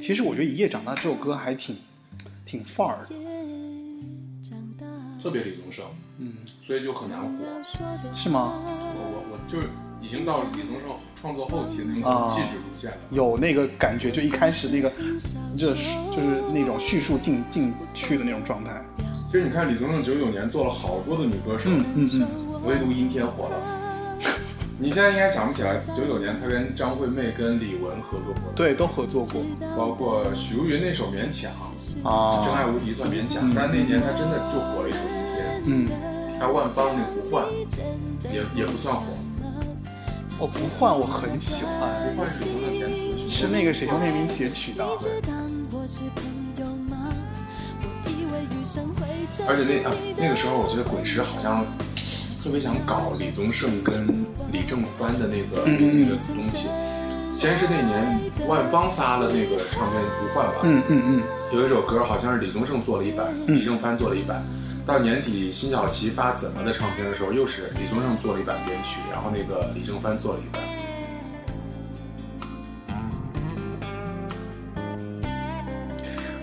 [0.00, 1.76] 其实我觉得《一夜长大》这首歌还挺
[2.46, 3.14] 挺范儿的。
[5.20, 5.84] 特别李宗盛，
[6.18, 7.28] 嗯，所以就很难火。
[8.14, 8.52] 是吗？
[8.64, 9.68] 我我我就是
[10.00, 12.96] 已经到李宗盛创作后期那啊种气质路线了。
[13.10, 14.92] 有那个感觉，就一开始那个，
[15.56, 18.80] 就是就是那种叙述进进去的那种状态。
[19.26, 23.85] 其实你看李宗盛九九年做了好多的女歌手，嗯嗯嗯，唯独阴天火了。
[24.78, 29.42] 你现在应该想不起来，九九年他跟张惠妹、跟李玟合作过，对，都合作过
[29.74, 31.50] 包括许茹芸那首《勉强》，
[31.94, 32.54] 真啊。
[32.54, 35.62] 爱无敌算勉强，但那年他真的就火了一首阴天。
[35.64, 35.86] 嗯，
[36.38, 37.46] 还有万芳那不换，
[38.30, 39.02] 也也不算火。
[40.38, 44.84] 我不换，我很喜欢，不换是刘的填词，是那个谁兄弟明写曲的。
[49.48, 51.64] 而且那啊那个时候，我觉得滚石好像
[52.42, 54.06] 特别想搞李宗盛跟
[54.52, 56.68] 李正帆的那个那个东西。
[57.32, 58.18] 先是那年
[58.48, 61.22] 万芳发了那个唱片《不换》吧，嗯嗯嗯，
[61.52, 64.42] 有一首歌好像是李宗盛做了一版，李正帆做了一版。
[64.86, 70.62] 到年底辛晓琪发《怎么》的唱片的时候，又是李宗盛做了一版编曲，然后那个李正帆做了一版。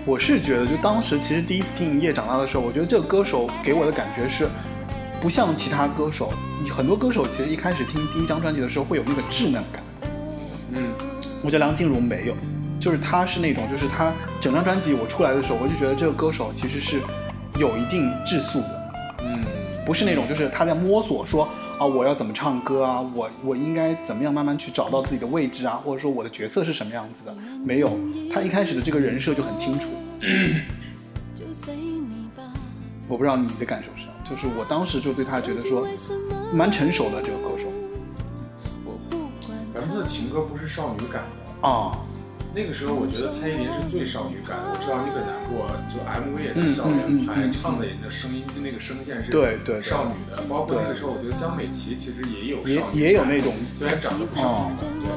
[0.06, 4.48] 我是觉得，就当时其实第一次听《一夜长大》的时候，我觉得这个歌手给我的感觉是，
[5.24, 9.82] 不像其他歌手，你很多歌手其实一开始听第一张专辑的时候会有那个稚嫩感。
[10.74, 10.92] 嗯，
[11.42, 12.36] 我觉得梁静茹没有，
[12.78, 17.02] 就是她是那种，就是她整张专辑我出来的时候，我就觉得这个歌手其实是
[17.58, 18.94] 有一定质素的。
[19.22, 19.46] 嗯，
[19.86, 21.48] 不是那种就是他在摸索说
[21.80, 27.34] 啊我要怎么唱歌啊，我我应该怎么样慢慢去找到自己的位置啊，或者说我的角色是什么样子的，
[27.64, 27.90] 没有，
[28.30, 29.88] 他一开始的这个人设就很清楚。
[30.20, 30.62] 嗯
[33.08, 35.88] 我不知道你的感受是就是我当时就对他觉得说
[36.52, 37.72] 蛮成熟的这个歌手
[39.72, 41.22] 反正他的情歌不是少女感
[41.62, 41.68] 的。
[41.68, 42.02] 啊，
[42.54, 44.74] 那个时候我觉得蔡依林是最少女感的。
[44.74, 50.42] 我知道你很难过，就 MV 也是校园拍，唱的人的声音跟那个声线是对对对少女的。
[50.50, 55.10] 包括那个时候，我觉得江美琪其实也有也少女也有那种虽然长得不是少女感，对。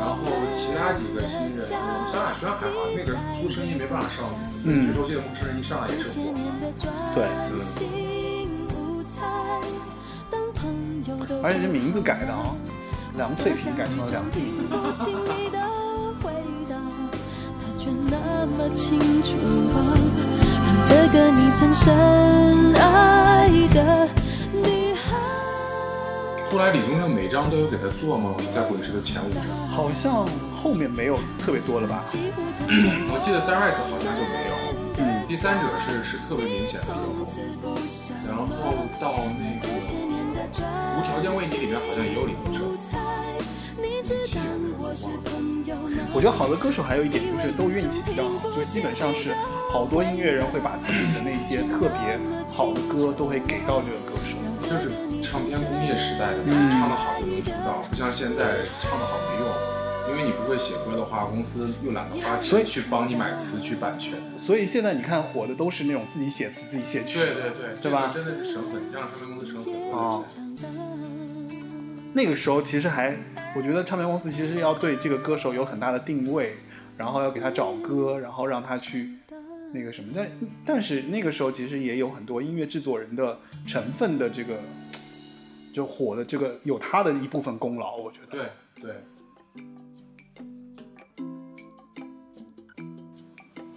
[0.00, 0.20] 然后
[0.50, 6.40] 其他几个新人，萧亚轩还好，那个出声音没办法少女，所以决斗界的陌生人一上来也是火嘛。
[7.14, 7.60] 对，嗯，
[11.42, 12.54] 而且这名字改的啊，
[13.16, 14.68] 梁翠萍改成了梁静茹。
[18.12, 19.36] 那么清楚
[19.72, 19.78] 让
[20.84, 21.94] 这个你曾深
[22.74, 24.08] 爱的
[24.52, 25.16] 女孩。
[26.50, 28.34] 后来李宗盛每张都有给他做吗？
[28.52, 30.26] 在滚石的前五张，好像
[30.62, 32.04] 后面没有特别多了吧？
[32.04, 34.59] 我记得 Sunrise 好像就没有。
[35.30, 36.92] 嗯，第三者是是特别明显的有，
[38.26, 38.48] 然后
[39.00, 39.70] 到那个
[40.98, 42.98] 无条件为你里面好像也有李宗盛。
[46.12, 49.30] 我觉得好的歌手还有一点就是都运气比较好，就基本上是
[49.70, 52.18] 好多音乐人会把自己的那些特别
[52.50, 54.34] 好的歌都会给到这个歌手。
[54.58, 54.90] 就是
[55.22, 59.79] 唱片工业时代的，唱得好就能出道，不像现在唱的好没用，因
[60.20, 64.14] 为你不会写歌的话，公司又懒得花钱去帮你买词曲版权。
[64.36, 68.10] 所以现在你看火的都是那种自己写词、自己写曲，对对对，对吧？
[68.12, 70.56] 真的是省本，让唱片公司省很多的钱。
[72.12, 73.16] 那个时候其实还，
[73.56, 76.56] 我觉得唱片公司其实要对这个歌手有很大的定位，
[76.96, 79.14] 然后要给他找歌，然后让他去
[79.72, 80.12] 那个什么。
[80.14, 80.28] 但
[80.66, 84.58] 但是那个时候其实也有很多音乐制作人的成分的这个，
[85.72, 88.50] 就火的这个有他的一部分功劳，我觉得。
[88.76, 88.94] 对对。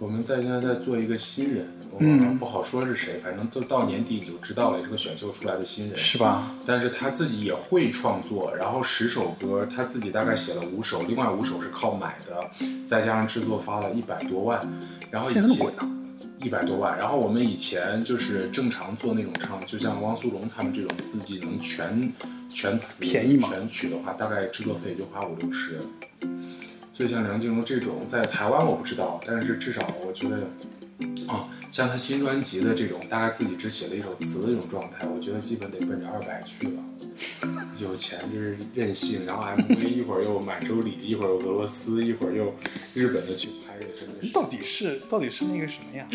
[0.04, 6.54] 我们在现在在做一个新人，我嗯不好说是谁，反正都到年底你就知道了，是个选秀出来的新人是吧？
[6.66, 12.50] 但是他自己也会创作，然后十首歌他自己大概写了五首，另外五首是靠买的，
[12.84, 14.60] 再加上制作花了一百多万，
[15.10, 15.90] 然后以前现在贵呢？
[16.42, 22.12] 一百多万，然后我们以前就是正常做那种唱，就像汪苏泷他们这种自己能全
[22.50, 25.80] 全词便宜吗全曲的话，大概制作费就花五六十。
[26.94, 30.46] 所以像梁静茹这种，在台湾我不知道，但是至少我觉得，
[31.26, 36.82] 哦，像她新专辑的这种，大概自己只写了一首词的这种状态，我觉得基本得奔着二百去了。
[37.80, 42.54] 有钱就是任性，然后 MV 一会儿又满洲里，一会儿又俄罗斯，一会儿又
[42.94, 44.32] 日本的去拍的，真的是。
[44.32, 46.06] 到底是到底是那个什么呀？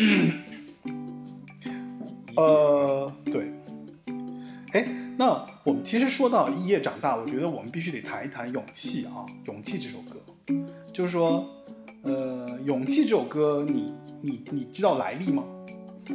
[2.36, 3.52] 呃，对。
[4.72, 4.88] 哎，
[5.18, 10.16] 那我们其实说到一夜长大，我觉得我们必须得谈一谈《勇气》啊，《勇气》这首歌，
[10.92, 11.48] 就是说，
[12.02, 15.44] 呃，《勇气》这首歌，你你你知道来历吗？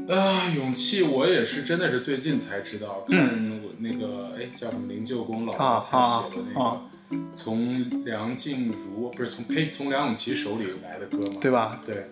[0.10, 6.81] 啊，勇气，我也是真的是最近才知道，嗯看我那个哎叫什么灵鹫宫老啊师他写的那个，啊
[7.33, 11.81] 从梁静茹不是从呸从梁咏琪手里来的歌嘛，对吧？
[11.86, 12.08] 对，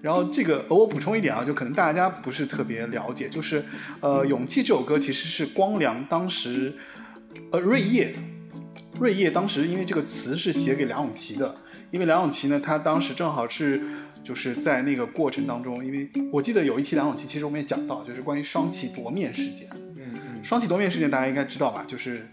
[0.00, 3.64] 然后这个，呃我补充一点啊，就可能大家不是特别了解，就是，
[4.00, 6.74] 呃，《勇气》这首歌其实是光良当时，
[7.52, 8.18] 呃，瑞叶的，
[8.98, 11.54] 瑞叶当时因为这个词是写给梁咏琪的，
[11.90, 13.82] 因为梁咏琪呢，她当时正好是
[14.22, 21.84] 就是在那个过程当中，因为我记得有一期梁咏琪其实我们也讲到，就是关于双旗夺面事件，嗯嗯，双旗夺面事件大家应该知道吧？
[21.88, 22.28] 就是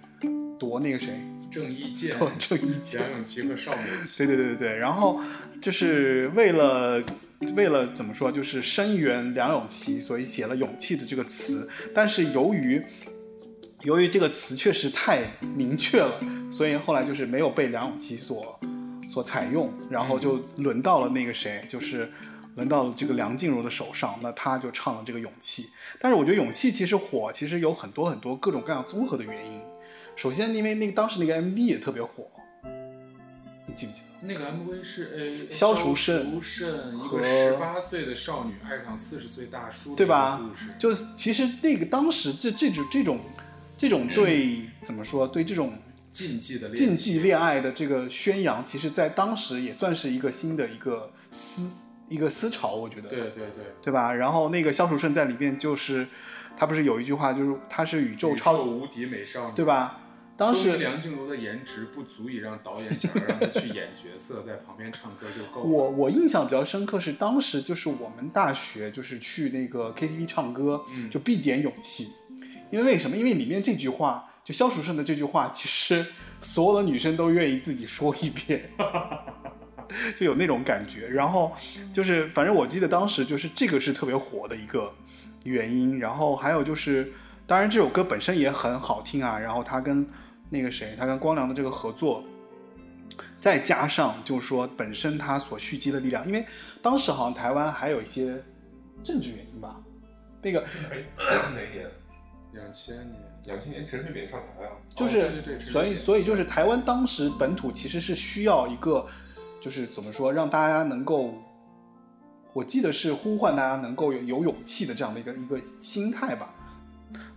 [0.59, 1.19] 夺那个谁，
[1.51, 5.21] 郑伊健、 夺郑伊健，梁咏琪和邵美琪，对对对对对，然后
[5.61, 7.01] 就是为了
[7.55, 11.69] 为了怎么说，就是声援梁咏琪，所以写了“勇气”的这个词。
[11.93, 12.81] 但是由于
[13.83, 15.21] 由于这个词确实太
[15.55, 16.19] 明确了，
[16.51, 18.57] 所以后来就是没有被梁咏琪所
[19.15, 22.11] 所采用，然后就轮到了那个谁，就是
[22.55, 25.63] 轮到了这个梁静茹的手上，那她就唱了这个《勇气》。
[26.01, 29.61] 但是我觉得《勇气》其实火，其实有很多很多各种各样综合的原因。
[30.17, 32.29] 首先，因为那个当时那个 MV 也特别火，
[33.65, 34.27] 你记不记得？
[34.27, 36.41] 那个 MV 是呃消除肾
[36.97, 40.41] 和个十八岁的少女爱上四十岁大叔的对吧
[40.77, 43.19] 就是其实那个当时这这种这种
[43.77, 45.71] 这种对怎么说对这种
[46.15, 51.73] 禁忌的恋禁忌恋爱的这个宣扬，其实在当时也算是一个新的一个思
[52.07, 54.13] 一个思潮，我觉得，对对对，对吧？
[54.13, 56.07] 然后那个肖楚慎在里面就是，
[56.55, 59.65] 他不是有一句话，就是他是宇宙宇超，宙无敌美少女，对？
[59.65, 59.99] 吧？
[60.37, 65.65] 当时梁静茹的颜值不足以让导演想要让她去演角色，在旁边唱歌就够了。
[65.65, 72.09] 我我印象比较深刻是当时就是我们大学就是去那个 KTV 唱歌，嗯就必点勇气，
[72.71, 73.17] 因为为什么？
[73.17, 76.05] 因为里面这句话，就萧楚慎的这句话，其实
[76.39, 78.69] 所有的女生都愿意自己说一遍，
[80.19, 81.07] 就有那种感觉。
[81.07, 81.51] 然后
[81.91, 84.93] 就是反正我记得当时就是这个是特别火的一个
[85.45, 87.11] 原因，然后还有就是，
[87.47, 90.07] 当然这首歌本身也很好听啊，然后他跟
[90.51, 92.23] 那个谁，他跟光良的这个合作。
[93.39, 96.45] 再加上就是说本身他所蓄积的力量，因为
[96.83, 98.43] 当时好像台湾还有一些
[99.03, 99.81] 政治原因吧，
[100.41, 101.89] 那个哎，哪一年？
[102.53, 109.05] 两千年，两千年陈水扁上台啊，就是，哦对对对所以所以就是台湾当时本土其实是需要一个，
[109.61, 111.33] 就是怎么说，让大家能够，
[112.53, 116.53] 我记得是呼唤大家能够有有勇气的这样的一个一个心态吧。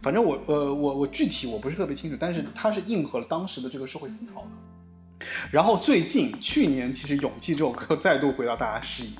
[0.00, 5.26] 反正我呃我我具体我不是特别清楚，但是它是应和了当时的这个社会思潮的。
[5.50, 9.10] 然后最近去年其实《勇气》这首歌再度回到大家视野，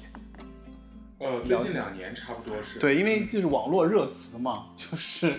[1.18, 2.78] 呃，最近两年差不多是。
[2.78, 5.32] 对，因为就是网络热词嘛，就是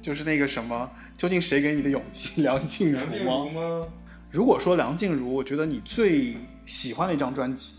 [0.00, 2.40] 就是那个什么，究竟谁给你的勇气？
[2.42, 3.86] 梁静梁静茹吗？
[4.30, 6.34] 如果说梁静茹，我觉得你最
[6.66, 7.72] 喜欢的一张专辑，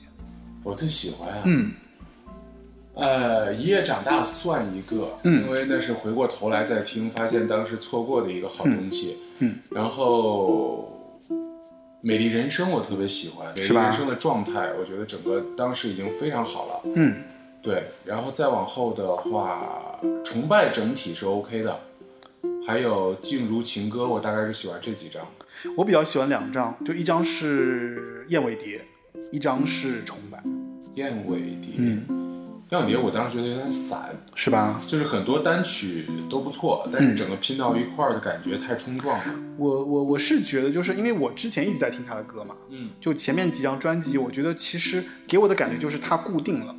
[0.63, 1.71] 我最喜欢啊，嗯，
[2.93, 5.43] 呃，一夜长大算一个，嗯。
[5.45, 9.57] 因为那是回过头来再听，发现当时错过的一个好东西，嗯。
[9.71, 11.09] 然后
[12.01, 17.15] 美丽人生我特别喜欢，美丽人生的状态，我觉得整个当时已经非常好了，嗯。
[17.63, 21.79] 对，然后再往后的话，崇拜整体是 OK 的，
[22.65, 25.21] 还有静如情歌，我大概是喜欢这几张，
[25.75, 28.81] 我比较喜欢两张，就一张是燕尾蝶，
[29.31, 30.41] 一张是重版，
[30.95, 32.03] 燕尾蝶，嗯，
[32.69, 34.79] 燕尾蝶我当时觉得有点散，是吧？
[34.85, 39.35] 就是很多单曲都不错，但是整个拼到一块儿的感觉太冲撞了。
[39.57, 46.75] 我我我是觉得，就是因为我之前一直在听他的歌嘛，嗯，就前面几张专辑，我觉得其实给我的感觉就是他固定了，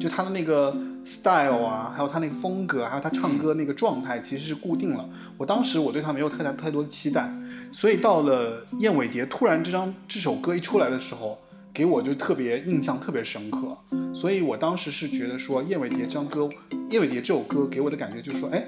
[0.00, 5.08] 就他的那个 style 啊，还有他那个风格，还有他唱歌那个状态，其实是固定了。
[5.38, 7.32] 我当时我对他没有太大太多的期待，
[7.70, 11.38] 所以到了燕尾蝶突然这张这首歌一出来的时候，
[11.72, 13.76] 给我就特别印象特别深刻。
[14.12, 16.48] 所以我当时是觉得说燕尾蝶这张歌，
[16.90, 18.66] 燕尾蝶这首歌给我的感觉就是说，哎，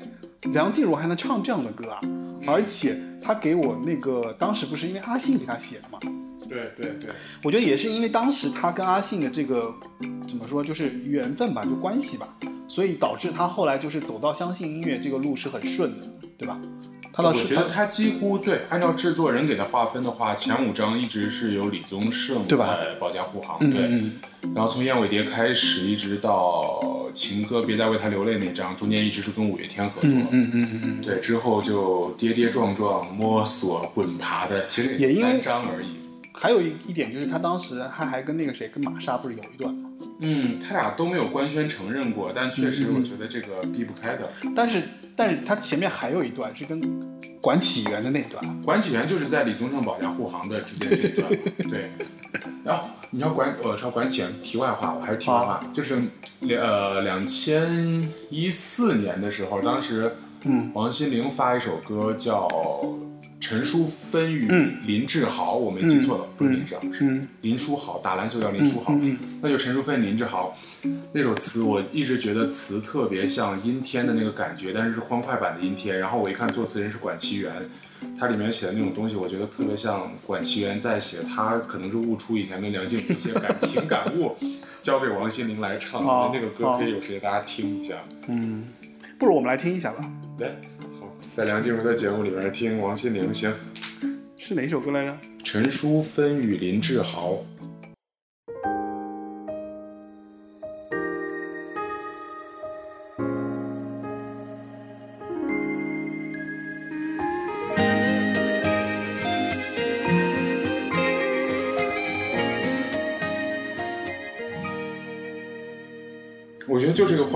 [0.53, 2.01] 梁静茹还能唱这样的歌啊！
[2.47, 5.99] 而且他给我那个当时不是因为阿信给他写的嘛，
[6.49, 7.11] 对对对，
[7.43, 9.75] 我觉得也是因为当时他跟阿信的这个
[10.27, 12.27] 怎么说，就是缘分吧，就关系吧，
[12.67, 16.07] 所以导致他后来就是走到相信音乐这个路是很顺的，
[16.39, 16.59] 对吧？
[17.13, 23.81] 他倒是我觉得他几乎对，按照制作人给他划分的话，前五张一直是由李宗盛在保驾护航，嗯对。
[23.87, 24.13] 嗯
[24.55, 30.11] 然后从燕尾蝶开始，一直到情歌别再为他流泪那张，中间一直是跟五月天合作。
[30.11, 35.99] 嗯嗯嗯嗯嗯，对，之后就跌跌撞撞、摸索、滚爬的，其实也因为三张而已。
[36.41, 39.91] 还有一一点就是他当时他还跟那个谁跟玛莎不是有一段吗？
[40.21, 44.31] 嗯，他俩都没有官宣承认过，但确实我觉得这个避不开的。
[44.55, 44.83] 但是
[45.17, 46.81] 但是他前面还有一段是跟
[47.41, 51.31] 管启源的那段，管启源就是在李宗盛保驾护航的之间这一段，
[51.71, 51.91] 对。
[52.65, 56.01] 然后你要管我说管启源，题外话，我还是题外话，就是
[56.41, 62.47] 两呃两千一四年的时候，当时嗯王心凌发一首歌叫
[63.41, 64.77] 《陈淑芬与嗯。
[64.87, 67.29] 林志豪》，我没记错了，不是林志豪，是嗯。
[67.43, 70.57] 林书豪，打篮球叫林书豪，嗯那就陈淑芬、林志豪。
[71.13, 75.99] 那首词，我一直觉得词特别像阴天的那个感觉，但是是欢快版的阴天。
[75.99, 77.53] 然后我一看作词人是管其源，
[78.19, 84.37] 他里面写的那种东西，我觉得特别像管其源在写，他可能是悟出以前跟梁静茹一些感情感悟，
[84.81, 86.03] 交给王心凌来唱。
[86.03, 87.95] 好那个歌可以有时间大家听一下。
[88.27, 88.65] 嗯，
[89.19, 90.78] 不如我们来听一下吧，来，好，
[91.31, 93.53] 在梁静茹的节目里面听王心凌先。
[94.37, 95.19] 是哪首歌来着？
[95.45, 97.45] 陈淑芬与林志豪。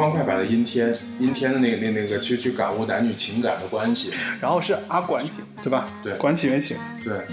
[0.03, 4.12] 欢快版的阴天，阴天的那个那那个去去感悟男女情感的关系。
[4.40, 5.88] 然后是阿管写，对吧？
[6.03, 6.76] 对管启源写。
[7.05, 7.24] 对，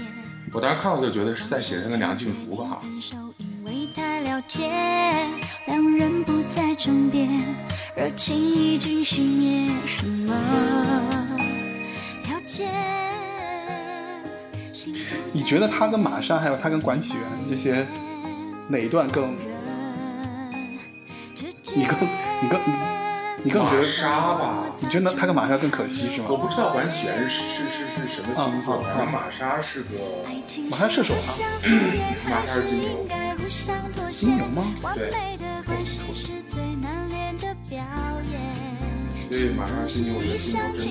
[0.52, 2.80] 我当时看到就觉得是在写那个梁静茹吧。
[3.38, 4.70] 因为太了解，
[5.66, 7.28] 两人不再争辩，
[7.96, 10.32] 热情已经熄灭，什么
[12.22, 12.68] 了解？
[14.72, 17.84] 幸福你觉得他跟马莎还有他跟管启源这些
[18.68, 19.36] 哪一段更？
[21.74, 21.98] 你更
[22.42, 22.72] 你更你
[23.44, 23.82] 你更觉玛得？
[23.84, 26.26] 莎吧，你觉得他跟玛莎更可惜是吗？
[26.30, 29.88] 我不知道管起源是是是是什么星座，反正玛莎是个
[30.70, 31.34] 玛莎射手啊。
[32.28, 33.06] 玛莎是金牛。
[34.12, 34.72] 金牛吗？
[34.94, 35.10] 对。
[35.66, 35.84] 对
[39.38, 40.80] 所以玛莎金牛，我觉得金牛真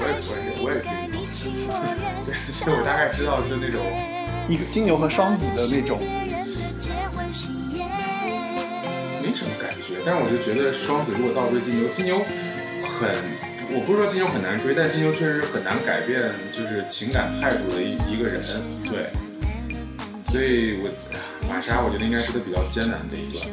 [0.00, 0.12] 我也
[0.62, 0.80] 我也我也
[1.34, 1.68] 金牛，
[2.24, 3.80] 对，所以我大概知道就那种
[4.48, 5.98] 一个金牛和双子的那种，
[9.20, 12.18] 没什么感觉，但是我就觉得双子如果倒追金牛，金牛
[12.98, 13.14] 很，
[13.72, 18.42] 我不是说金牛很难追，但金牛确实很难改变就是情感态度的一一个人，
[18.84, 19.10] 对，
[20.30, 20.88] 所以我
[21.48, 23.46] 玛莎我觉得应该是个比较艰难的一段。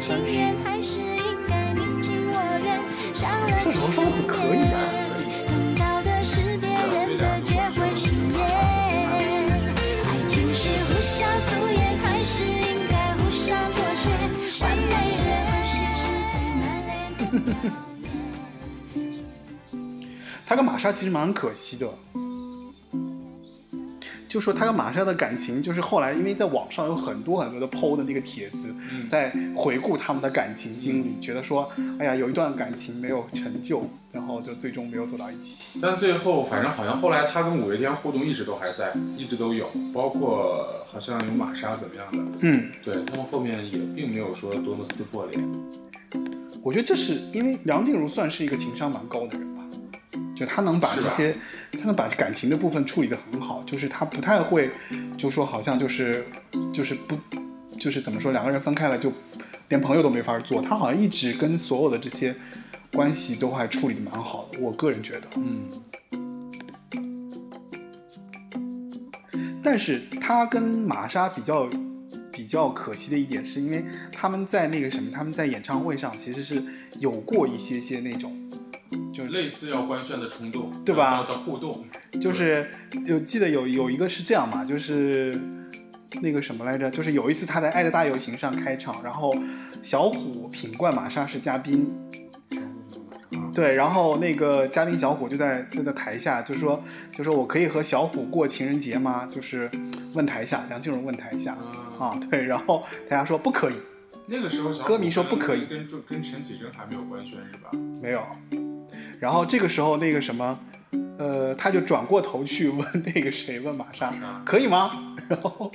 [0.00, 0.16] 的
[15.34, 16.00] 关系是
[16.32, 17.38] 最难练的表演。
[20.46, 21.86] 他跟玛莎其实蛮可惜的。
[24.30, 28.72] 就说他跟玛莎的感情，就是后来因为在网上有很多很多的 PO 的那个帖子，
[29.08, 31.68] 在回顾他们的感情经历，觉得说，
[31.98, 35.80] 哎呀，有一段感情没有成就，然后就最终没有走到一起。
[35.82, 45.44] 但最后，反正好像后来他跟五月天互动一直都还在，一直都有，包括好像有玛莎怎么样的，嗯，对他们后面也并没有说多么撕破脸。
[46.62, 49.59] 我觉得这是因为梁静茹算是一个情商蛮高的人吧，
[50.40, 51.36] 就他能把这些，
[51.72, 54.70] 他能把感情的部分处理得很好，就是他不太会，
[55.18, 56.24] 就说好像就是
[56.72, 57.14] 就是不
[57.78, 59.12] 就是怎么说两个人分开了就
[59.68, 62.34] 连朋友都没法做，他好像一直跟所有的这些
[62.90, 65.28] 关系都还处理的蛮好的，我个人觉得。
[65.36, 65.68] 嗯，
[69.62, 71.68] 但是他跟玛莎比较
[72.32, 76.64] 比较可惜的一点，是因为他们在那个什么，他们在演唱会上其实是
[76.98, 78.34] 有过一些些那种，
[79.12, 81.24] 就是类似要官宣的冲动，对吧？
[81.28, 81.84] 的互动，
[82.20, 82.70] 就是
[83.06, 85.38] 有记得有有一个是这样嘛，就是
[86.20, 89.34] 那个什么来着，就是有一次他在《爱的大游行》上开场，然后
[89.82, 91.92] 小虎、品冠、玛莎是嘉宾，
[93.54, 96.82] 对，然后那个嘉宾小虎就在就在台下就说
[97.16, 99.26] 就说我可以和小虎过情人节吗？
[99.30, 99.70] 就是
[100.14, 101.52] 问台下梁静茹问台下。
[101.98, 103.74] 啊，啊，对，然后大家说不可以，
[104.26, 105.64] 那个时候小虎歌迷说不可以。
[105.66, 107.70] 跟跟跟陈绮贞还没有官宣是吧？
[108.00, 108.22] 没有。
[109.20, 110.58] 然后这个时候那个什么，
[111.18, 115.14] 呃，他就转过头去问那个谁，问玛莎莎可以吗？
[115.28, 115.70] 然后，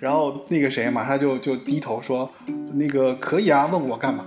[0.00, 2.28] 然后那个谁，玛莎就就低头说，
[2.74, 4.26] 那个可以啊，问我干嘛？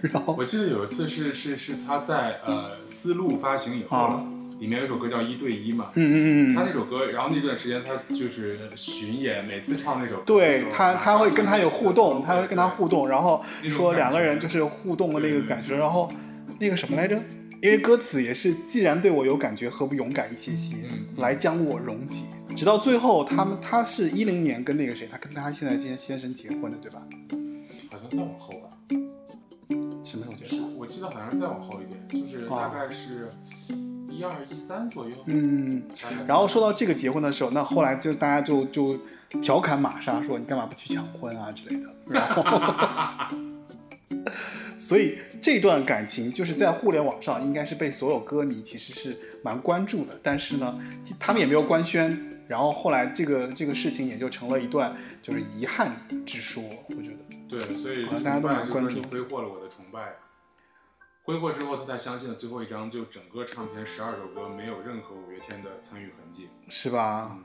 [0.00, 4.22] 然后我记得有一次是是是他在呃丝路发行以后，啊
[4.60, 16.10] 里面有一首歌叫《一对一》嘛，嗯嗯嗯嗯，他那首歌，然后那段时间他就是巡演，每次唱那首对他他会跟他有互动，他会跟他互动，然后说两个人就是互动的那个感觉，然后
[16.60, 17.20] 那个什么来着？
[17.60, 27.02] 因为歌词也是，既然对我有感觉，何不勇敢一些些，嗯来将我溶解，直到最后，他们他是一零年跟那个谁，他跟他现在先先生结婚的，对吧？
[27.90, 28.70] 好像再往后吧，
[30.04, 30.76] 什么时候结是婚？
[30.76, 33.28] 我记得好像是再往后一点，就是大概是
[34.08, 35.16] 一二一三左右。
[35.26, 35.82] 嗯，
[36.28, 38.96] 然后说到这个结婚的时候，那后来就大家就就
[39.42, 43.36] 调侃玛莎说你干嘛不去抢婚啊之类的，然后，
[44.78, 50.78] 所以这段感情就是在互联网上应该是被所有歌迷其实是蛮关注的，但是呢，
[51.18, 57.16] 他们也没有官宣，然后后来这个这个事情也就成了一段就是遗憾之说，我觉得。
[57.48, 60.16] 对，所以大家都蛮关注你挥霍了我的崇拜。
[61.22, 66.48] 挥霍之后，他才相信了最后一张，就整个唱片十二首歌没有任何五月天的参与痕迹。
[66.68, 67.38] 是吧？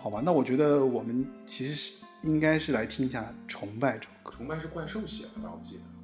[0.00, 4.30] 好吧，那我觉得我们其实是应该是来听一下《崇拜》这首歌。
[4.30, 5.50] 崇拜是怪兽写的吧？
[5.52, 5.97] 我记得。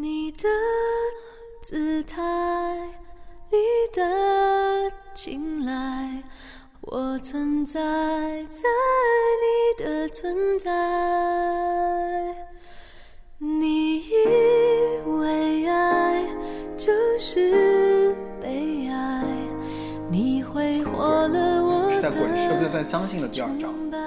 [0.00, 0.48] 你的
[1.60, 2.22] 姿态，
[3.50, 3.58] 你
[3.92, 6.22] 的青睐，
[6.80, 7.78] 我存在
[8.44, 8.62] 在
[9.76, 10.70] 你的存在。
[13.36, 14.14] 你以
[15.04, 16.24] 为爱
[16.78, 19.22] 就是被爱，
[20.10, 23.60] 你挥霍了我是在滚石，不是的在相信的第二章。
[23.60, 23.98] 崇拜。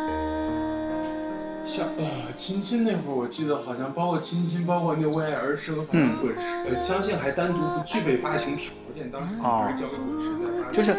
[1.65, 2.03] 像呃，
[2.43, 10.73] 亲亲那会儿，我记得好像包括亲亲，包括那为爱而生，好像滚石、呃，相信还单独不具备发行条件，当时哦还是交给滚石在发行。
[10.73, 10.93] 就是，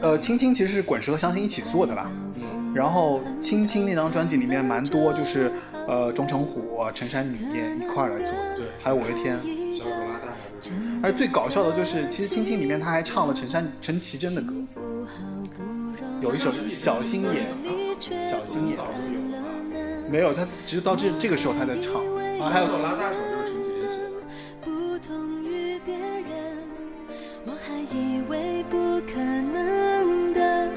[0.00, 2.10] 呃，青青其实是滚石和相信一起做的吧？
[2.34, 2.74] 嗯。
[2.74, 5.52] 然后青青那张专辑里面蛮多，就是
[5.86, 9.38] 呃钟成虎、陈珊妮一块儿来做的，对还有五月天。
[9.78, 14.52] 小手拉大手而最搞笑的就是，其实青青里面他还唱了陈珊陈绮贞的歌，
[16.20, 17.46] 有一首《小心眼》，
[18.32, 19.31] 小心眼。
[20.12, 21.94] 没有，他直到这这个时候他在唱
[22.38, 24.10] 啊，还有拉大手就是陈绮贞写的。
[24.62, 26.58] 不同于别人，
[27.46, 30.68] 我还以为不可能的，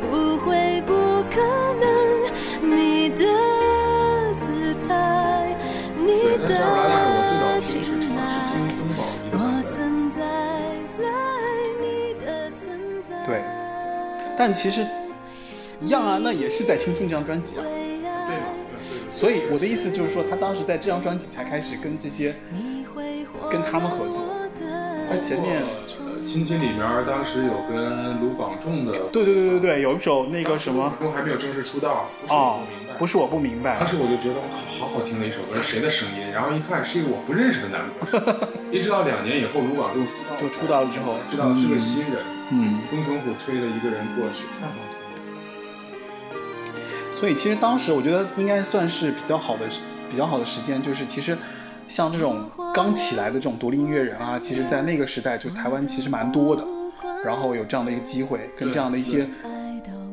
[0.00, 0.94] 不会不
[1.28, 1.42] 可
[1.80, 1.84] 能。
[2.62, 3.26] 你的
[4.38, 5.58] 姿态，
[5.98, 6.54] 你的
[7.64, 8.22] 青尝试听睐，
[8.76, 9.66] 曾宝仪的版我本。
[9.66, 10.20] 存在
[10.96, 11.02] 在
[11.82, 13.26] 你的存在。
[13.26, 13.42] 对，
[14.38, 14.86] 但其实
[15.80, 17.64] 一样啊，那也是在青青这张专辑啊。
[19.14, 22.34] 所以我的意思就是说，他当时在这张专辑才开始跟这些
[23.50, 24.26] 跟他们合作，
[25.08, 25.62] 他前面
[25.98, 33.78] 呃，亲亲里面当时有跟卢广仲的，对对对对对，有一首那个什么卢广仲还没有正式出道，不是我哦不明白，，不是我不明白。
[33.78, 36.30] 当，时我就觉得哇，好好听的一首歌，谁的声音？
[36.32, 42.18] 然后一看是一个我不认识的男歌手， 一直到两年以后卢广仲出道，就出道了之后知道是个新人，
[42.50, 44.74] 嗯，钟成虎推了一个人过去，太好。
[47.18, 49.66] 所以其实当时我觉得应该算是比较好的
[50.10, 51.38] 比较好的时间，就是其实
[51.88, 52.44] 像这种
[52.74, 56.64] 刚起来的这种独立音乐人啊，其实在那个时代就台湾其实蛮多的，
[57.24, 59.26] 然后有这样的一个机会，跟这样的一些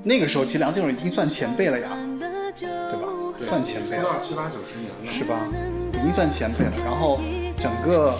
[0.03, 1.89] 那个时候其实梁静茹已经算前辈了呀，
[2.55, 2.67] 对
[3.01, 3.07] 吧？
[3.37, 5.39] 对，算前辈了，出道七八九十年了，是吧？
[5.93, 7.19] 已经算前辈了，然后
[7.57, 8.15] 整个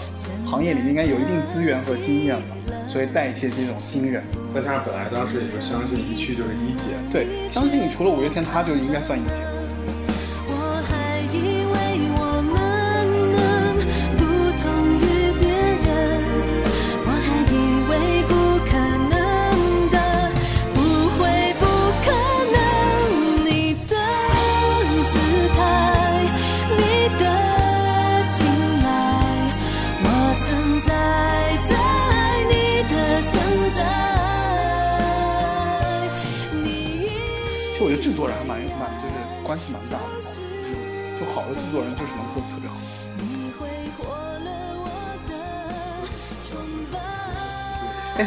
[0.52, 2.54] 行业里面应该有一定资源和经验吧，
[2.86, 4.22] 所以带一些这种新人。
[4.50, 9.32] 再加上本来当时也就相信一去就是一姐，对，相信除了五月天，他就应该算一姐。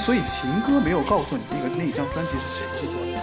[0.05, 3.19] 所以情歌没有告诉你那个那一张专辑是谁制作的？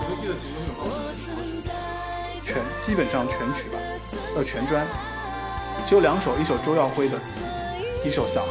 [0.00, 1.36] 我就记得秦风有告诉你什么
[2.42, 3.78] 全基本上全曲吧，
[4.34, 4.86] 呃全专，
[5.86, 7.44] 只有两首，一首周耀辉的词，
[8.02, 8.48] 一首小孩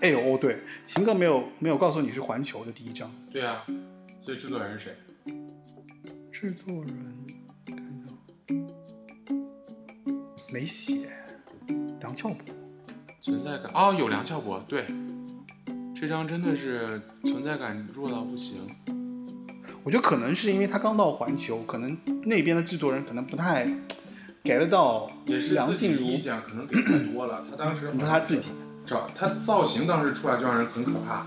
[0.00, 3.64] 哎呦哦，对，秦哥没有没有告诉你是环球的第一张对啊，
[4.20, 4.96] 所以制作人是谁？
[6.30, 7.26] 制作人，
[10.52, 11.08] 没写，
[12.00, 12.38] 梁翘柏。
[13.20, 14.86] 存在感哦，有梁翘柏，对，
[15.94, 18.60] 这张真的是存在感弱到不行。
[19.82, 23.66] 我觉得可能是因为他刚到环球，可能那边的制作人可能不太
[24.44, 26.02] get 到也是梁静茹。
[26.02, 27.44] 意见可能给太多了。
[27.50, 28.50] 他当时你说他自己，
[28.88, 31.26] 找他造型当时出来就让人很可怕，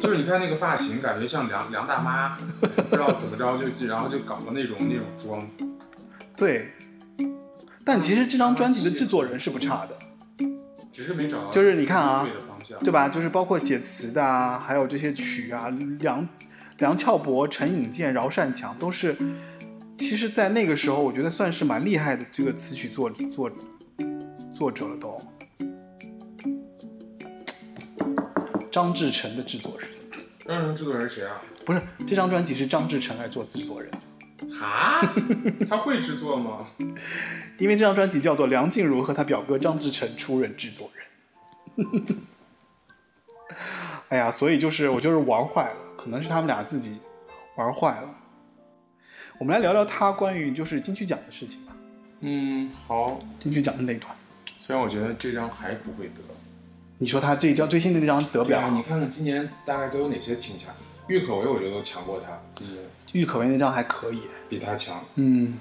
[0.00, 5.46] 就是你看那个发型，感觉像梁梁大妈，不知道怎么着就就然后就搞了那种那种妆。
[6.36, 6.70] 对，
[7.84, 10.46] 但其实这张专辑的制作人是不差的，
[10.90, 12.26] 只是没找到，就是你看啊。
[12.84, 13.08] 对吧？
[13.08, 15.68] 就是包括写词的啊，还有这些曲啊，
[15.98, 16.28] 梁
[16.78, 19.16] 梁翘柏、陈颖健、饶善强都是，
[19.98, 23.50] 其实，在那个时候，我觉得算是蛮厉害的这个词曲作作
[24.54, 25.20] 作者了都。
[28.70, 29.88] 张志成的制作人
[30.46, 31.40] 张志成制作人谁啊？
[31.64, 33.90] 不是这张专辑是张志成来做制作人，
[34.60, 35.00] 啊？
[35.68, 36.68] 他会制作吗？
[37.58, 41.86] 因为这张专辑叫做梁静茹和她表哥张志成出任制作人。
[44.08, 46.96] 哎呀，所以就是我就是玩坏了，可能是他们俩自己
[47.56, 48.08] 玩坏了。
[49.38, 51.72] 我们来聊聊他关于就是金曲奖的事情吧，
[52.20, 53.20] 嗯，好。
[53.38, 54.12] 金曲奖的那段。
[54.58, 56.22] 虽然我觉得这张还不会得。
[57.02, 60.70] 你说他这张最新的那张得表，你看看今年大概都有哪些挺强？
[61.06, 64.20] 郁可唯我觉得都强过他，今年郁可唯那张还可以。
[64.50, 65.00] 比他强。
[65.14, 65.58] 嗯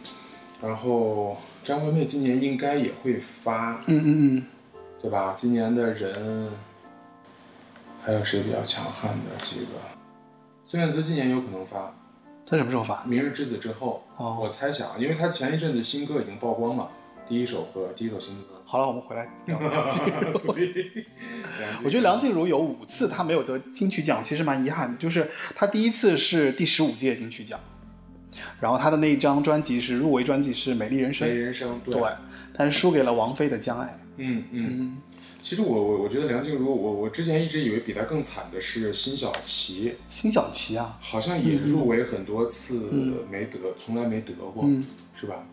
[0.61, 4.45] 然后张惠妹今年应该也会发，嗯嗯嗯，
[5.01, 5.33] 对吧？
[5.37, 6.49] 今年的人
[8.03, 9.71] 还有谁比较强悍的几个？
[10.65, 11.95] 孙燕姿今年有可能发
[12.45, 12.95] 她什么时候发？
[13.05, 16.91] 《明日之子》之后，哦我猜想，因为她前一阵子新歌已经曝光了，
[17.29, 19.55] 第一首歌，第一首新歌，好了，我们回来聊。
[21.83, 24.97] 我觉得梁静茹有五次她没有得金曲奖，其实蛮遗憾的。
[24.97, 27.59] 就是她第一次是第十五届金曲奖，
[28.59, 32.03] 然后她的那一张专辑是入围专辑是《美丽人生美丽》，人生，对，对，
[32.51, 33.85] 但是输给了王菲的《将爱》。
[34.17, 34.67] 嗯嗯。
[34.71, 34.97] 嗯，
[35.39, 45.45] 其实我我我觉得梁静茹，我我之前一直以为比她更惨的是辛晓琪，辛晓琪啊，好像也入围很多次嗯没得，从来没得过，嗯是吧？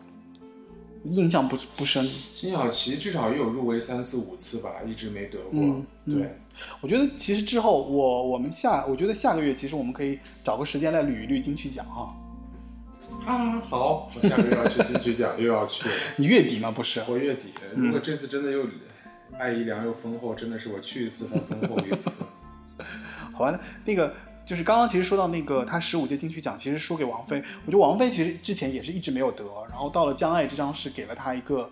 [1.11, 2.05] 印象不不深。
[2.05, 5.61] 辛晓琪至少也有入围三四五次吧，一直没得过。
[5.61, 6.39] 嗯嗯对，
[6.81, 12.15] 我觉得其实之后我我们下，我觉得下个月其实我们可以找个时间来捋一捋金曲奖哈。
[13.25, 15.95] 啊，好，我下个月要去金曲奖，又要去了。
[16.17, 16.71] 你月底吗？
[16.71, 17.03] 不是？
[17.09, 18.67] 我月底，如果这次真的又
[19.39, 22.11] 爱姨良又丰厚，真的是我去一次它丰厚一次。
[23.33, 24.15] 好吧，那个
[24.47, 31.69] 就是刚刚其实说到那个他十五届金曲奖其实输给王菲，我觉得王菲其实之前也是一直没有得，然后到了《将爱》这张是给了她一个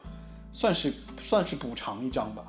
[0.51, 2.43] 算是算是补偿一张吧，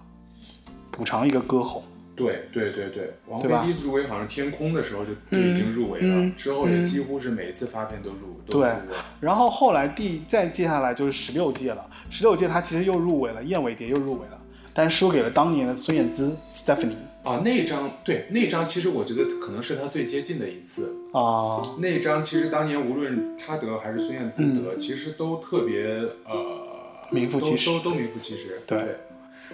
[0.89, 1.83] 补偿一个歌喉。
[2.15, 8.97] 对对对对，王菲第一次入围好像《天空》的时候就就已经入围了，嗯之后也几乎是每次发片都入都入对围。
[9.19, 14.41] 然后后来第再接下来就是十六届了，十六届她其实又入围了，燕尾蝶又入围了，
[14.73, 16.95] 但是输给了当年的孙燕姿 Stephanie
[17.25, 20.95] 啊，那张对那张，其实我觉得可能是他最接近的一次。
[21.11, 25.83] 啊、那张其实当年无论他得还是孙燕姿得，其实都特别
[26.25, 26.61] 呃
[27.09, 28.61] 名副其实都都都名副其实。
[28.67, 28.97] 对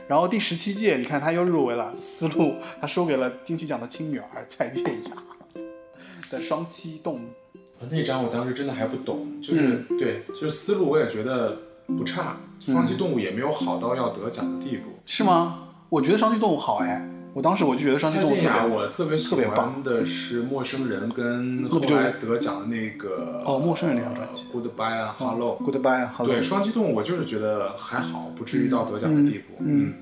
[0.07, 5.11] 然后第十七届，你看他又入围了丝路，他输给了金曲奖的亲女儿蔡健雅
[6.30, 7.17] 的《双栖动物》。
[7.89, 11.57] 那张我当时真的还不懂，就是、嗯对，就是思路我也觉得
[11.88, 14.89] 不差，双栖动物也没有好到要得奖的地步。
[15.05, 15.69] 是吗？
[15.89, 19.74] 我觉得双栖动物好哎，我当时我就觉得双栖蔡动物特别我特别喜特别棒。
[19.74, 24.46] 欢的是《陌生人》跟后来得奖的那个哦陌生人那张专辑。
[24.54, 25.58] 呃 Goodbye 啊 Hello。
[25.60, 29.56] Goodbye，Hello 对，双栖动物我就是觉得还好，不至于到得奖的地步。
[29.60, 29.94] 嗯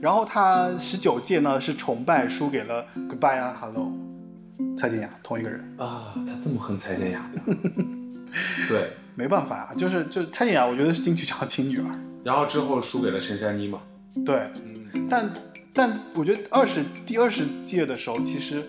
[0.00, 3.92] 然后他十九届呢是崇拜输给了 Goodbye and Hello，
[4.76, 7.54] 蔡健雅同一个人，啊，他这么恨蔡健雅的。
[8.68, 11.84] 对，没办法啊，就是就蔡健雅，我觉得是金曲奖的亲女儿，
[12.22, 13.80] 然后之后输给了陈珊妮嘛。
[14.26, 15.28] 对，嗯，但
[15.78, 18.60] 但我觉得二十第二十届的时候其实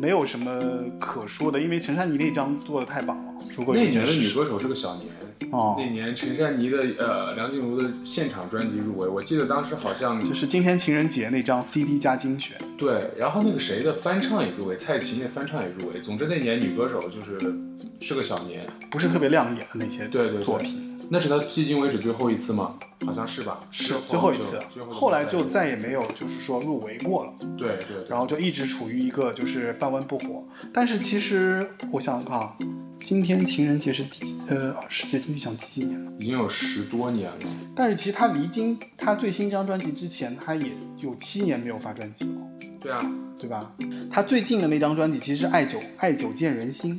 [0.00, 5.08] 没有什么可说的，因为陈珊妮那张做的太棒了，如果那年的女歌手是个小年。
[5.50, 16.00] 哦那年陈珊妮的呃梁静茹的现场专辑入围，我记得当时好像就是今天情人节那张 CD 加精选，对，然后那个谁的翻唱也入围，蔡琴的翻唱也入围。
[16.00, 17.54] 总之那年女歌手就是
[18.00, 18.62] 是个小年。
[18.90, 20.93] 不是特别亮眼的那些对对对作品。
[21.10, 22.74] 那是他迄今为止最后一次吗？
[23.04, 23.60] 好像是吧？
[23.70, 24.58] 是最后一次，
[24.90, 30.42] 后来就再再也没有就是说入围过了，对对对，然后就一直处于一个就是半温不火。
[30.72, 32.56] 但是其实我想想看啊，
[33.00, 36.12] 今天情人节是第几呃世界金曲奖第几年了？
[36.18, 37.38] 已经有十多年了。
[37.76, 42.40] 但是其实他离今他最新一张专辑之前，他也有七年没有发专辑了，
[42.80, 43.04] 对啊，
[43.38, 43.70] 对吧？
[44.10, 46.98] 他最近的那张专辑其实是《爱久爱久见人心》，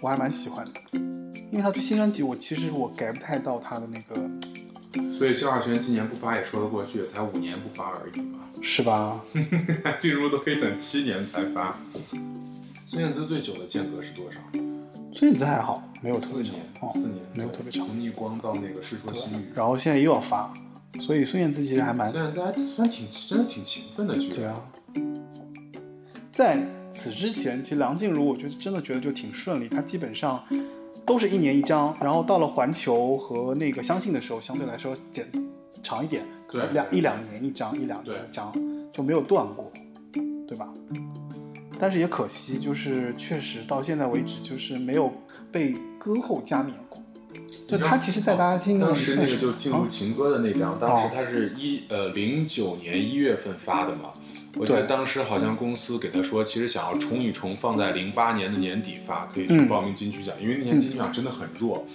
[0.00, 0.72] 我还蛮喜欢的，
[1.50, 8.38] 因为他最新专辑我其实我 get 不太到他的那个所以萧亚轩今年不发也说得过去，才五年不发而已嘛。
[8.60, 9.24] 是吧？
[9.98, 11.78] 进入都可以等七年才发。
[12.86, 14.38] 孙燕姿最久的间隔是多少？
[15.12, 17.86] 孙燕姿还好，没有特别长四年，哦，四年，没有特别长。
[17.86, 20.52] 从逆光到那个《世说新语》，然后现在又要发，
[21.00, 24.36] 所以孙燕姿其实还蛮孙燕姿还算挺真的挺勤奋的，觉得。
[24.36, 24.62] 对啊。
[26.32, 26.58] 在
[26.90, 30.42] 此之前，其实梁静茹我觉得真的觉得就挺顺利，她基本上
[31.08, 35.26] 都是一年一张，然后到了环球和那个相信的时候，相对来说简
[35.82, 38.52] 长一点，可能两一两年一张，一两年一张
[38.92, 39.72] 就没有断过，
[40.46, 40.68] 对吧？
[41.80, 45.12] 但是也可惜，就是确实到现在为止，就是没有
[45.50, 47.02] 被歌后加冕过。
[47.66, 54.10] 就他其实，在大家心中当时那个就进入情歌的那张，当时他是一呃零九年一月份发的嘛。
[54.58, 61.86] 我记得当时好像公司给他说，其实想要冲一冲，放在零八年的年底发，可以去嗯报名金曲奖，因为那年金曲奖真的很弱。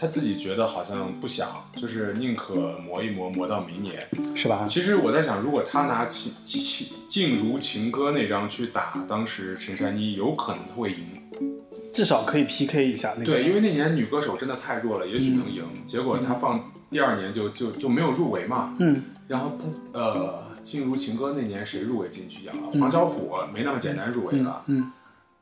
[0.00, 4.06] 他自己觉得好像不想，就是宁可磨一磨，磨到明年。
[4.34, 4.64] 是吧？
[4.68, 11.57] 其实我在想，如果他拿情情静如情歌那张去打当时陈珊妮，有可能会赢。
[11.92, 13.26] 至少可以 PK 一下那个。
[13.26, 15.64] 对，因为那年女歌手真的太弱了，也许能赢。
[15.86, 16.60] 结果她放
[16.90, 18.74] 第二年就就就没有入围嘛。
[18.78, 19.66] 嗯，然后她
[19.98, 22.70] 呃，静如情歌那年谁入围金曲奖了？
[22.72, 24.62] 嗯黄小琥没那么简单入围嗯了。
[24.66, 24.92] 嗯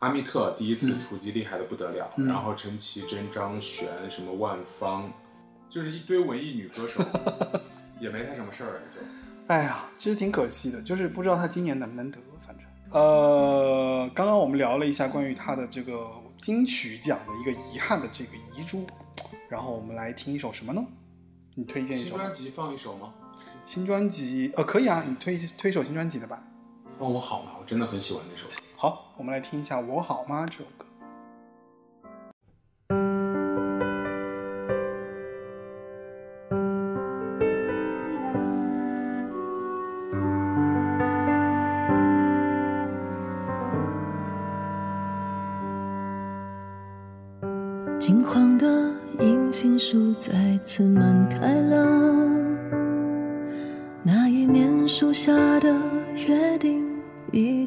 [0.01, 5.11] 阿密特第一次出击厉害的不得了，然后陈绮贞、张悬、什么万芳，
[5.71, 7.03] 就是一堆文艺女歌手，
[7.99, 9.01] 也没她什么事儿，就。
[9.47, 12.19] 哎呀，其实挺可惜的，就是不知道她今年能不能得。
[12.47, 16.07] 反正，呃，刚刚我们聊了一下关于她的这个
[16.47, 18.87] 金曲奖的一个遗憾的这个遗珠，
[19.49, 20.81] 然后我们来听一首什么呢？
[21.57, 23.13] 你推荐一首新专辑放一首吗？
[23.65, 24.53] 新专辑？
[24.55, 26.41] 呃，可以啊，你推推一首新专辑的吧。
[27.01, 27.57] 哦，我好吗？
[27.59, 28.55] 我真的很喜欢这首歌。
[28.77, 30.86] 好，我们来听一下《我好吗》这首歌。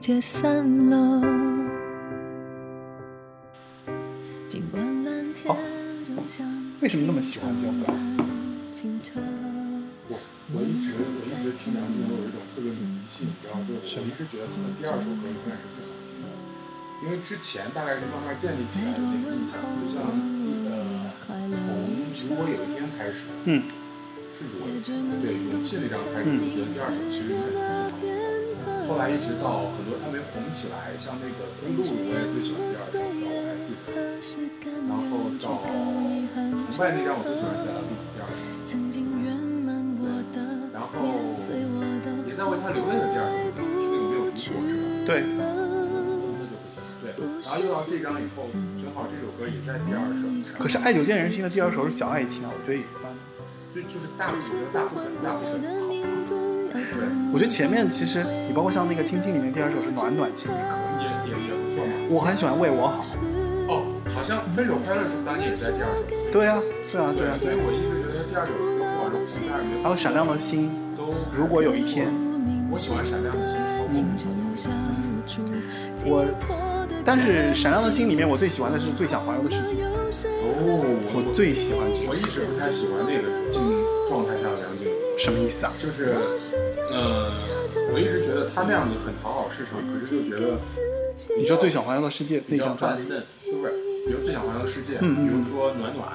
[0.09, 1.21] 已解散了。
[4.47, 5.55] 尽管蓝天
[6.07, 6.47] 仍像
[6.81, 7.93] 为什么那么喜欢这首歌？
[8.71, 9.19] 清澈，
[10.07, 10.17] 我
[10.51, 16.33] 我一直我一直听梁静茹有一种特别迷信，你知道，就是我一直觉得她的第二首歌永远是最好听的，
[17.05, 20.01] 因为之前大概是慢慢建立起来的那个印象，就像
[20.73, 21.13] 呃，
[21.53, 21.69] 从
[22.25, 23.61] 如果有一天开始，嗯，
[24.33, 24.73] 是如果
[25.21, 27.88] 对勇气那张开始，我觉得第二首其实永远是最好听的。
[28.89, 34.17] 后来一直到很多他没红起来，像那个思路，我也最喜欢第二首歌，我还记得。
[34.89, 35.61] 然后到
[36.57, 38.33] 崇拜那张，我最喜欢塞拉利第二首。
[38.65, 40.41] 曾经圆满我的，
[40.73, 40.89] 然后
[42.25, 44.65] 也在为他流泪的第二首歌，是那个没有读过是吧？
[45.05, 46.81] 对，那就不行。
[47.05, 48.49] 对，然后又到这张以后，
[48.81, 50.25] 正好这首歌也在第二首。
[50.57, 53.13] 可是《爱久见人心》的第二首是《小爱情》啊，我觉得也一般。
[53.69, 55.88] 就就是大部分大部分大部分好。
[56.93, 61.91] 对，我觉得前面其实你包括像那个《亲亲》里面第二首是《暖暖情》也可以，也也也不错嘛。
[62.09, 63.01] 我很喜欢《为我好》。
[63.69, 66.01] 哦，好像分手快乐时候当年也在第二首。
[66.31, 66.59] 对啊，
[66.91, 68.89] 对啊，对啊，所以我一直觉得第二首歌不管
[69.25, 72.09] 是红的还是没还有《闪亮的心》，都如果有一天，
[72.71, 73.93] 我喜欢闪亮的心超过。
[76.05, 76.25] 我，
[77.05, 79.83] 但是《闪亮的心》里面我最喜欢的是《最想环游的世界》，
[80.25, 82.15] 哦，我最喜欢这首我。
[82.15, 83.61] 一直不太喜欢那个进
[84.07, 84.97] 状态下的梁静茹。
[85.19, 85.73] 什么意思啊？
[85.77, 86.15] 就是，
[86.91, 87.29] 呃，
[87.93, 90.57] 我一直觉得他那样子很讨好市场，可是又觉得
[91.37, 93.13] 你知道《最想环游的世界》那张专辑，不
[93.65, 93.73] 是？
[94.07, 96.09] 比如《最想环游的世界》，嗯嗯比如说《暖暖》，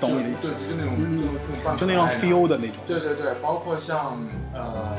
[0.00, 1.34] 懂你的意思对，就那种就那种
[1.64, 2.76] 半就那种可爱的 feel 的那种。
[2.86, 4.16] 对对对，包括像
[4.54, 4.96] 呃，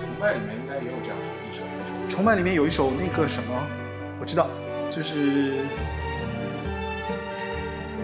[0.00, 1.62] 崇拜》里面应该也有这样的一首。
[2.08, 3.52] 崇拜里面有一首那个什么，
[4.20, 4.48] 我知道，
[4.90, 5.58] 就是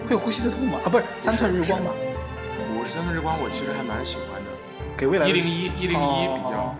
[0.05, 0.77] 会有呼吸的痛吗？
[0.85, 1.91] 啊，不是三寸日光吧？
[2.77, 4.44] 我是三寸日光，我其实还蛮喜欢的。
[4.97, 6.75] 给未来的一零一一零一比较哦。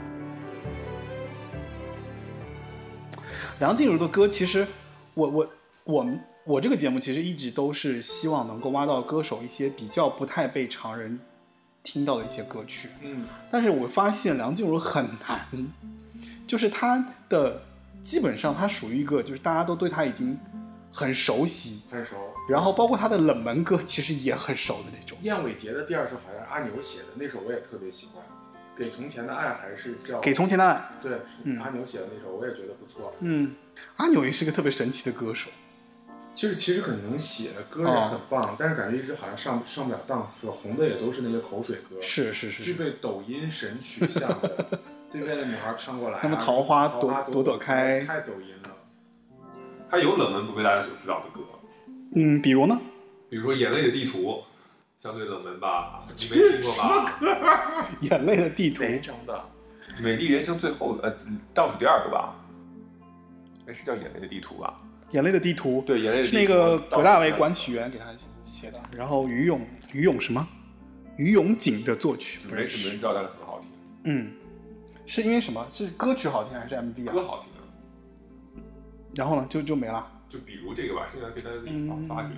[3.60, 4.66] 梁静茹的歌，其实
[5.14, 5.50] 我我
[5.84, 11.20] 我们我这个节目其实一直都是希望能够挖到歌手一些比较不太被常人
[11.84, 15.46] 听到的一些歌曲，嗯，但是我发现梁静茹很难，
[16.48, 17.62] 就是她的
[18.04, 20.38] 基本上她属于一个就是大家都对她已经
[20.92, 22.16] 很熟悉，很熟。
[22.48, 25.18] 然后包括他的冷门歌其实也很熟的那种。
[25.22, 28.24] 燕尾蝶的第二首好像是阿牛写的，那首我也特别喜欢。
[28.78, 31.14] 给从前的爱还是叫给从前的爱，对，
[31.60, 33.14] 阿牛写的那首，我也觉得不错。
[33.22, 33.56] 嗯，
[33.96, 35.50] 阿牛也是个特别神奇的歌手。
[36.36, 44.82] 就是其实很能写，歌也哦很棒，但是感觉一直好像上上不了档次，红的也都是那些口水歌，是是是，具备抖音神曲像的。
[45.10, 48.76] 对面的女孩看过来、啊，他们桃花朵朵朵花朵朵开太抖音了。
[49.90, 51.40] 他有冷门不被大家所知道的歌，
[52.14, 52.80] 嗯，比如呢？
[53.30, 54.20] 比如说《眼泪的地图》，
[55.02, 57.90] 相对冷门吧，你没听过吧？
[58.02, 59.44] 眼泪的地图，哪张的？
[60.02, 61.14] 美丽人生最后呃
[61.54, 62.36] 倒数第二个吧？
[63.68, 64.80] 哎，是叫《眼泪的地图》吧？
[65.12, 68.06] 眼泪的地图，对，《眼泪的地图》是那个葛大为管曲员给他
[68.44, 69.62] 写的，然后于勇
[69.94, 70.48] 于勇什么？
[71.18, 72.78] 于勇景的作曲，不没认识。
[72.78, 73.70] 什么人知道，但是很好听，
[74.04, 74.32] 嗯，
[75.06, 75.66] 是因为什么？
[75.72, 77.14] 是歌曲好听还是 MV 啊？
[77.14, 77.64] 歌好听啊。
[79.16, 80.12] 然后呢，就就没了。
[80.28, 82.30] 就比如这个吧，剩下可以大家自己发发掘。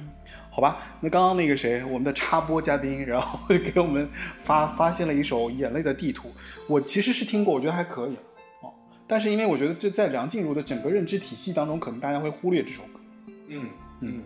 [0.49, 3.39] 好吧，那刚刚那个谁，我们的插播嘉宾，然后
[3.73, 4.09] 给我们
[4.43, 6.29] 发发现了一首《眼泪的地图》，
[6.67, 8.15] 我其实是听过，我觉得还可以
[8.61, 8.73] 哦。
[9.07, 12.99] 但是因为我觉得这在梁静茹的整个认知体系当中，可能大家会忽略这首歌。
[13.47, 13.69] 嗯
[14.01, 14.23] 嗯，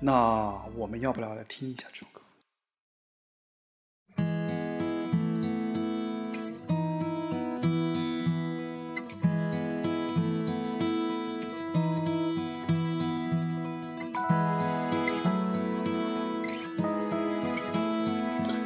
[0.00, 2.06] 那我们要不要来听一下这首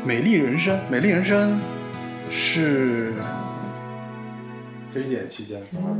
[0.07, 1.59] 美丽人生，美丽人生
[2.31, 3.15] 是
[4.91, 5.97] 非典期间发的。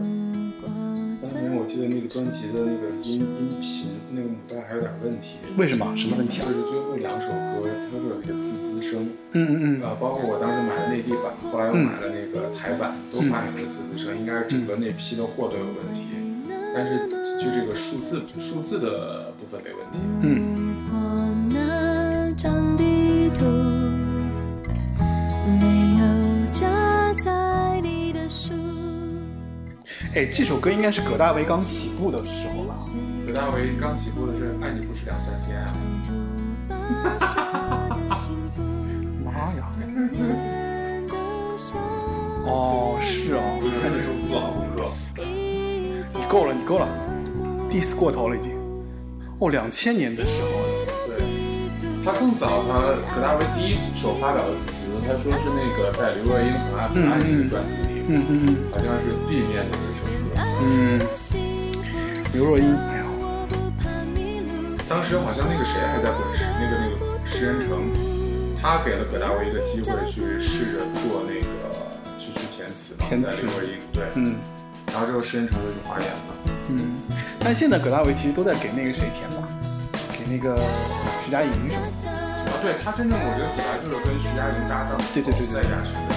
[1.23, 5.39] 当年我记得那个专辑的那个音音频那个母带还有点问题。
[5.57, 5.97] 为什么？
[5.97, 6.53] 什么问题啊就？
[6.53, 16.05] 是最后两首歌，它会有一个滋滋声，嗯嗯嗯，啊，包括我当时买的内地版，后来我买了那个台版，都发现有滋滋声，应该是整个那批的货都有问题，
[16.75, 17.09] 但是
[17.41, 19.99] 就这个数字数字的部分没问题。
[20.29, 20.64] 嗯，
[30.15, 32.77] 哎，这首歌应该是葛大为刚起步的时候吧？
[33.27, 35.59] 葛大为刚起步的是《爱你不是两三天》
[36.71, 38.15] 啊，
[39.25, 39.69] 妈呀！
[42.47, 44.87] 哦，是哦，看那时候不做好功课，
[46.15, 46.87] 你够了，你够了
[47.73, 48.53] ，diss 过头了已经。
[49.41, 50.49] 哦，两千年的时候，
[51.13, 51.25] 对，
[52.05, 52.79] 他更早，他
[53.17, 59.79] 葛大为第一首发表的词，他说是那个在刘若英很爱很爱那个专辑里，嗯嗯嗯好像是 B 面的。
[60.61, 61.01] 嗯，
[62.33, 63.05] 刘若英，哎呦，
[64.89, 67.71] 当时好像那个谁还在滚石，那个那个石人成，
[68.61, 71.47] 他给了葛大为一个机会去试着做那个
[72.19, 73.27] 去去填词嘛，填词。
[73.27, 74.37] 在刘若英对，嗯。
[74.93, 76.35] 然后之后石人成就去华研了。
[76.69, 77.03] 嗯，
[77.41, 79.49] 但现在葛大为其实都在给那个谁填吧，
[80.13, 80.55] 给那个
[81.25, 81.51] 徐佳莹。
[81.51, 82.11] 什么的。
[82.11, 85.63] 啊，对他真正我觉得起来就是跟徐佳莹搭档，对对对对。
[85.65, 86.15] 在亚视的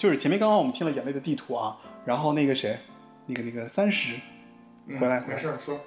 [0.00, 1.76] 就是前面刚刚我们听了《眼泪的地图》啊，
[2.06, 2.78] 然后那个谁，
[3.26, 4.14] 那个那个三十，
[4.98, 5.78] 回来回来没事，说。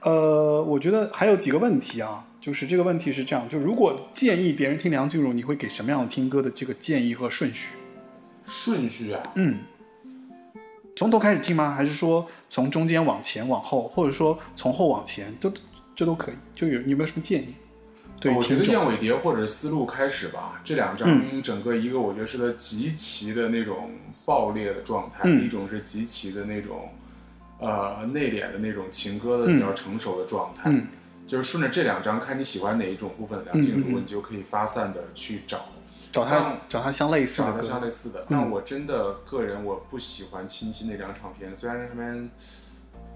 [0.00, 7.76] 呃，我觉得还有几个问题啊，就是这个问题是这样，就如果建议别人听梁静茹，你会给什么样的听歌的这个建议和顺序？
[8.44, 9.58] 顺序啊，嗯，
[10.96, 11.70] 从头开始听吗？
[11.70, 15.52] 还是说从中间往前往后，或者说从后往前，都
[15.94, 16.34] 这都可以。
[16.54, 17.54] 就有你有没有什么建议？
[18.24, 23.90] 对我觉得，燕尾蝶或者丝路开始吧，这两张整个一个我觉得是个极其的那种
[24.24, 25.44] 爆裂的状态，嗯。
[25.44, 26.88] 一种是极其的那种
[27.58, 29.54] 呃内敛的那种情歌的嗯。
[29.54, 30.70] 比较成熟的状态。
[30.70, 30.86] 嗯。
[31.26, 35.66] 就是顺着这两张，看你喜欢哪一种部分的梁静茹，你就可以发散的去找。
[36.12, 38.20] 找他嗯找他相类似的找他相，类似的。
[38.20, 38.26] 嗯。
[38.30, 42.30] 但我真的个人我不喜欢亲亲那张唱片，虽然那上面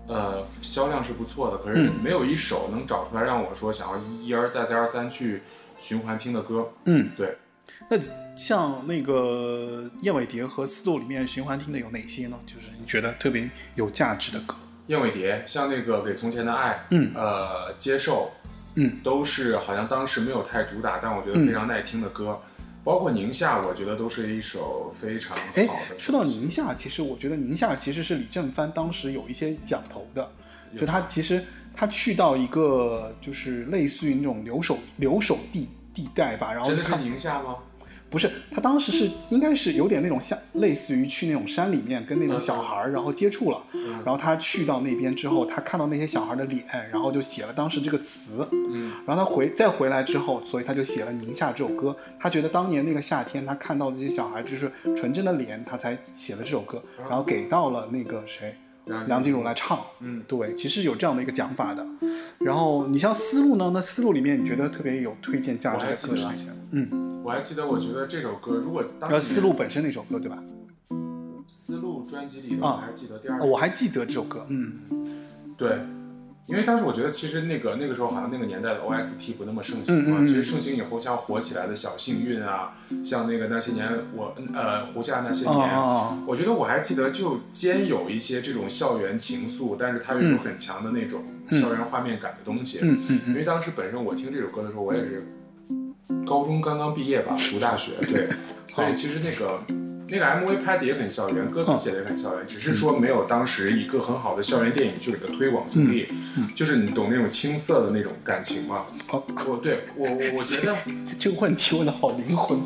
[0.09, 5.43] 呃销量是不错的，可是嗯没有一首能找出来让我说想要一而再再而三去
[5.79, 6.73] 循环听的歌。
[6.87, 7.37] 嗯，对，
[7.89, 7.97] 那
[8.37, 12.39] 像那个燕尾蝶和思路里面循环听的有哪些呢？
[12.47, 14.57] 就是你觉得特别有价值的歌。
[14.87, 18.31] 燕尾蝶像那个给从前的爱，嗯呃，接受，
[18.75, 22.41] 嗯都是好像当时没有太主打，但我觉得非常耐听的歌。
[22.85, 30.31] 包括宁夏，我觉得都是一首非常好哎的。，说到宁夏，其实我觉得宁夏其实是李正帆当时有一些讲头的，
[30.79, 37.57] 就他其实他去到一个就是类似于那种留守留守地地带吧，然后真的是宁夏吗？
[38.11, 43.63] 不是，他当时是应该是有点那种像类似于去那种山里面跟那种小孩儿，然后接触了，
[44.05, 51.95] 然后他去到那边之后，他看到那些小孩的脸，然后就写了当时这个词，嗯，然后他回再回来之后，所以他就写了《宁夏》这首歌。
[52.19, 58.55] 他觉得当年那个夏天，他看到的这些小孩就是纯真的脸，他才写了这首歌，然后给到了那个谁。
[59.07, 61.87] 梁静茹来唱，嗯，对，其实有这样的一个讲法的。
[62.39, 63.71] 然后你像思路呢？
[63.73, 66.47] 那思路里面你觉得特别有推荐价值的歌是哪些？
[66.71, 70.43] 嗯，我还记得，我觉得这首歌如果当呃，思路本身那首歌对吧？
[71.47, 74.81] 思路专辑里的我还记得第二，我还记得这首歌，嗯，
[75.57, 75.79] 对。
[76.49, 80.25] 因为当时我觉得，其实那个那个时候好像那个年代的 OST 不那么盛行嘛。
[80.25, 82.73] 其实盛行以后，像火起来的小幸运啊，
[83.05, 83.87] 像那个那些年
[84.17, 85.69] 我呃胡夏那些年，
[86.27, 92.79] 我觉得我还记得，就兼有一些这种校园情愫，但是它又有很强的那种校园画面感的东西。
[93.27, 95.27] 因为当时本身我听这首歌的时候，我也是
[96.27, 98.27] 高中刚刚毕业吧，读大学，对，
[98.67, 99.63] 所以其实那个。
[100.11, 106.09] 那个 MV 拍的也很校园，歌词写的也很校园，只是说没有当时一个很好的校园电影去给它推广助力，
[106.55, 108.85] 就是你懂那种青涩的那种感情吗？
[109.11, 110.75] 哦，我对我我我觉得
[111.19, 112.59] 这个问题问的好灵魂，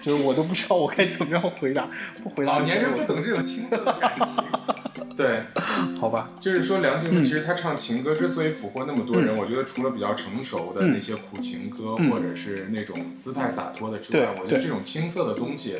[0.00, 1.88] 就是我都不知道我该怎么样回答，
[2.22, 2.52] 不回答。
[2.52, 4.44] 老年人不懂这种青涩的感情。
[5.16, 5.42] 对，
[5.98, 15.76] 好吧，就是说梁静茹其实她唱情歌之所以俘获那么多人，我觉得除了比较成熟的那些苦情歌，或者是那种姿态洒脱的之外，我觉得这种青涩的东西，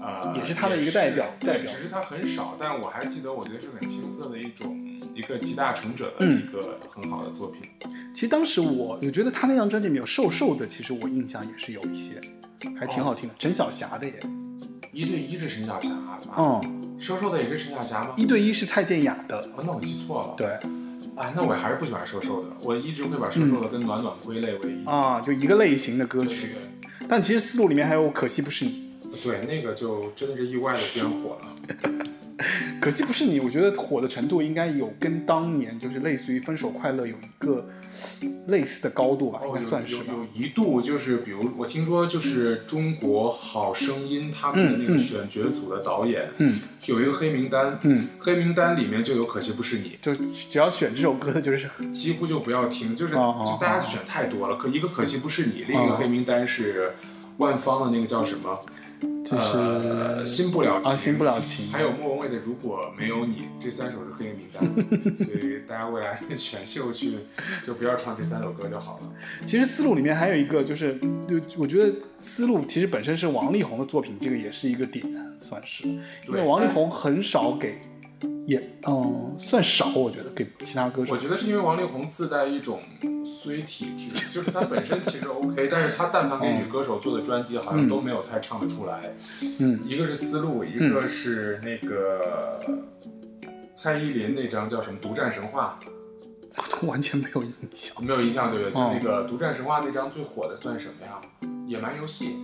[0.00, 1.26] 呃，也是他的一个代表。
[1.40, 4.78] 代表，只是他很少，但我还记得，我觉得是很青涩的一种，
[5.14, 7.62] 一个集大成者的一个很好的作品。
[8.14, 12.20] 其实当时我，我觉得他那张专辑里面有瘦瘦的，其实我印象也是有一些，
[12.78, 13.34] 还挺好听的。
[13.38, 14.20] 陈小霞的耶，
[14.92, 15.90] 一对一是陈小霞，
[16.36, 16.78] 嗯。
[17.00, 18.14] 瘦瘦的也是陈小霞吗？
[18.16, 19.36] 一对一是蔡健雅的。
[19.56, 20.34] 哦，那我记错了。
[20.36, 20.46] 对，
[21.16, 22.50] 哎，那我还是不喜欢瘦瘦的。
[22.60, 26.50] 我一直会把瘦瘦的跟暖暖归类为一啊，就一个类型的歌曲。
[27.08, 28.91] 但其实思路里面还有可惜不是你。
[29.22, 32.04] 对，那个就真的是意外的变火了。
[32.80, 37.68] 可惜不是你，我觉得火的程度应该有跟当年就是类似于《分手快乐》有一个
[38.48, 39.94] 类似的高度吧，应该算是。
[39.94, 54.56] 有有一度就是，比如我听说就是中国好声音他们的那个选角组的导演，嗯，有一个黑名单，嗯，黑名单里面就有《可惜不是你》，就只要选这首歌的就是几乎就不要听，就是就大家选太多了。
[54.56, 56.94] 可一个《可惜不是你》，另一个黑名单是
[57.36, 58.58] 万芳的那个叫什么？
[59.24, 64.64] 就是新不了情啊，新不了情，还有莫文蔚的如果没有你，这三首是黑名单，
[65.16, 67.18] 所以大家未来选秀去
[67.64, 69.12] 就不要唱这三首歌就好了。
[69.46, 70.98] 其实思路里面还有一个，就是
[71.28, 75.04] 就我觉得思路其实本身是王力宏的作品，这个也是一个点，
[75.38, 77.78] 算是，因为王力宏很少给。
[78.44, 81.12] 也嗯，算少，我觉得给其他歌手。
[81.12, 82.80] 我觉得是因为王力宏自带一种
[83.24, 89.14] 衰体质，就是他本身其实 OK， 但是他但凡给女歌手做的专辑，好像都没有太唱得出来。
[89.58, 92.60] 嗯，一个是思路，一个是那个
[93.74, 95.78] 蔡依林那张叫什么《独占神话》，
[96.56, 98.72] 我都完全没有印象，没有印象对不对？
[98.72, 101.20] 就那个《独占神话》那张最火的算什么呀？
[101.66, 102.36] 野蛮游戏。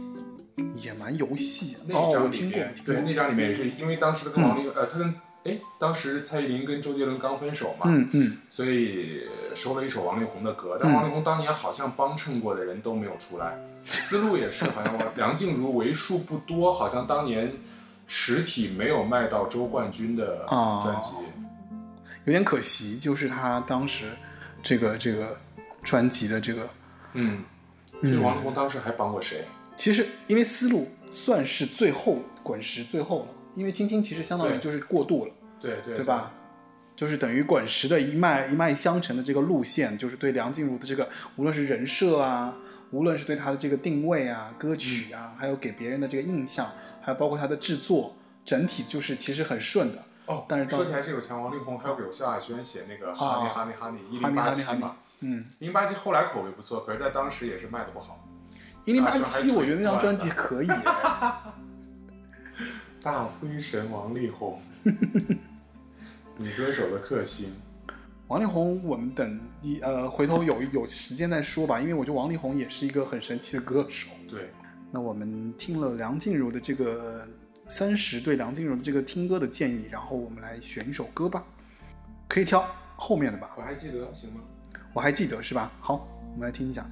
[0.74, 5.12] 野蛮游戏那张里面，对那张里面也是因为当时他跟王力呃，他跟。
[5.45, 9.22] 哎，当时蔡依林跟周杰伦刚分手嘛，嗯嗯，所以
[9.55, 13.59] 收了一首王力宏的歌，但王力宏当年好像帮衬过的人都没有出来。
[13.84, 17.55] 思路也是，好像梁静茹为数不多，好像当年
[18.07, 20.45] 实体没有卖到周冠军的
[20.83, 21.14] 专辑，
[22.25, 22.99] 有点可惜。
[22.99, 24.11] 就是他当时
[24.62, 25.34] 这个这个
[25.83, 26.68] 专辑的这个，
[27.14, 27.42] 嗯，
[28.03, 29.45] 嗯，王力宏当时还帮过谁？
[29.76, 35.33] 其实因为思路算是最后滚石最后了，因为青青其实相当于就是过渡了。
[35.61, 36.33] 对对对吧？
[36.97, 42.57] 就是等于滚石的一脉一脉相承的这个路线，就是对梁静茹的这个，无论是人设啊，
[42.91, 46.68] 无论是对她的这个定位啊、歌曲啊，还有给别人的这个印象，
[47.01, 50.03] 还有包括她的制作，整体就是其实很顺的。
[50.26, 58.26] 哦，但是说起来这个钱，王力宏还有给萧亚轩写那个《哈尼哈尼哈尼》一零八七嘛，嗯，零八七后来口碑不错，可是在当时也是卖的不好。
[58.85, 60.68] 一零八七，我觉得那张专辑可以。
[63.01, 64.61] 大衰神王力宏。
[66.40, 67.52] 女歌手的克星，
[68.28, 74.08] 王力宏，我们等一呃回头有有时间再说吧，因为我觉得王力宏也是一个很神奇的歌手。
[74.28, 74.52] 对，
[74.92, 77.26] 那我们听了梁静茹的这个
[77.68, 81.44] 三十对梁静茹的这个听歌的建议，然后我们来选一首歌吧，
[82.28, 83.50] 可以挑后面的吧？
[83.56, 84.40] 我还记得，行吗？
[84.92, 85.72] 我还记得是吧？
[85.80, 86.88] 好，我们来听一下。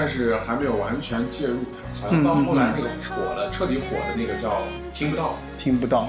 [0.00, 1.58] 但是还没有完全介入
[2.00, 4.62] 它，好像到后来那个火了，彻底火的那个叫
[4.94, 5.36] 听不到。
[5.58, 6.08] 听不到。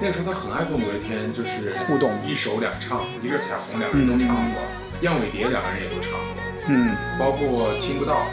[0.00, 4.60] 那个时候他很爱跟五月天就是互动一首两唱，一个彩虹两个人都唱过，
[5.02, 8.26] 燕尾蝶两个人也都唱过，嗯包括听不到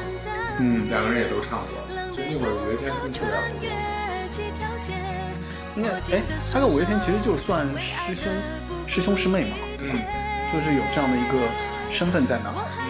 [0.58, 1.78] 嗯，两个人也都唱过，
[2.16, 3.78] 所以那会儿五月天跟特别动。
[5.78, 8.34] 应该哎，他跟五月天其实就算师兄
[8.88, 9.86] 师兄师妹嘛，嗯，
[10.52, 11.38] 就是有这样的一个
[11.92, 12.50] 身份在那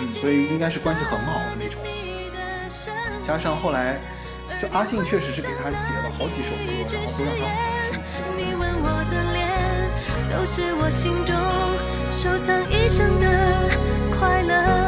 [0.10, 1.82] 所以应该是关系很好的那种。
[3.24, 3.98] 加上后来，
[4.62, 7.48] 就阿信确实是给他写了好几首歌，然后都让他
[8.38, 9.42] 你吻我的脸，
[10.30, 11.34] 都是我心中
[12.12, 13.26] 收藏一生的
[14.20, 14.83] 快乐。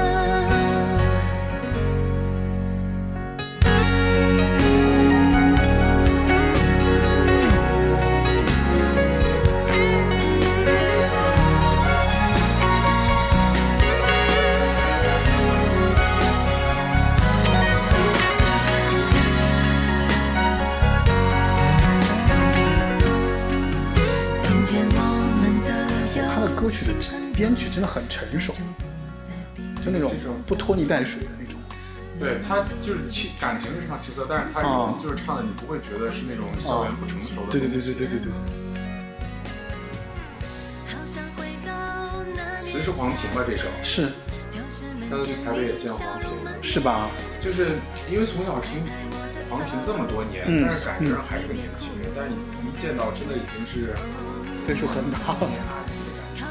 [26.56, 26.94] 歌曲的
[27.34, 28.54] 编曲真的很成熟，
[29.84, 30.12] 就那种
[30.48, 31.60] 不拖泥带水的那种。
[32.18, 37.52] 对他就是气感情是唱七色，但是他已经就是唱的你不会觉得是那种校园不成熟的。
[37.52, 38.32] 对对对对对对对。
[42.58, 44.14] 词是黄婷吧这首，是
[45.10, 46.30] 上次去台北也见黄婷，
[46.64, 47.10] 是吧？
[47.42, 47.78] 就是
[48.10, 48.82] 因为从小听
[49.50, 53.94] 黄婷这么多年，嗯但是感觉上还是个年轻人，但是你一见到真的已经是
[54.58, 55.36] 岁数很大。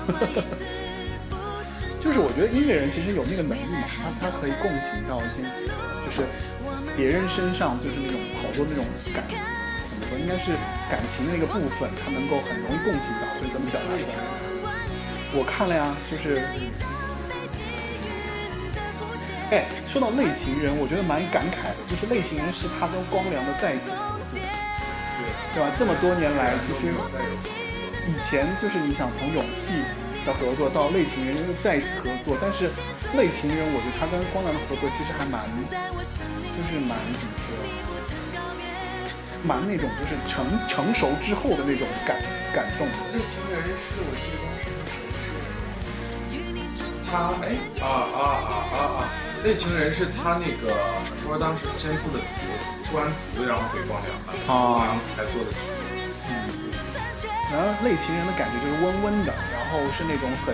[2.01, 5.41] 就是我觉得音乐人其实有那个能力嘛，他他可以共情到一些，
[6.05, 6.29] 就是
[6.97, 8.85] 别人身上就是那种好多那种
[9.17, 9.25] 感，
[9.89, 10.53] 怎么说，应该是
[10.93, 14.21] 感情的那个部分，他能够很容易共情到，所以怎么表达出来？
[15.33, 16.45] 我看了呀，就是，
[19.51, 24.39] 哎，说到类情人，我觉得蛮感慨的，就是类情人是他跟光良的再一次合作，
[25.57, 25.73] 对吧？
[25.81, 26.93] 这么多年来，其实
[28.07, 29.83] 以前就是你想从勇气
[30.27, 32.69] 的合作到类情人又再一次合作，但是
[33.17, 37.57] 类情人，我觉得他跟光良的合作其实还蛮，就是蛮怎么说，
[39.43, 42.21] 蛮那种就是成成熟之后的那种感
[42.53, 42.87] 感动。
[43.13, 45.01] 类情人是我记得当时是谁
[46.77, 46.85] 是？
[47.11, 49.09] 他哎啊啊啊啊啊！
[49.45, 50.73] 类情人是他那个
[51.23, 52.41] 说当时先出的词，
[52.85, 56.64] 出完词然后给光良的，光良才做的曲。
[57.55, 60.53] 然后类情人的感觉就是温温的，然后是那种很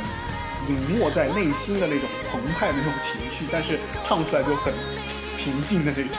[0.68, 4.74] 隐没在内心的那种澎湃的那种情绪，但是唱出来就很
[5.38, 6.16] 平静的那种。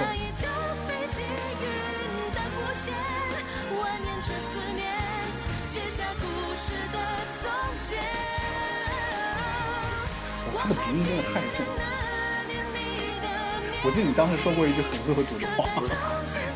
[10.55, 11.50] 哇，他的鼻音真的太。
[13.83, 15.65] 我记得你当时说过一句很恶毒的话，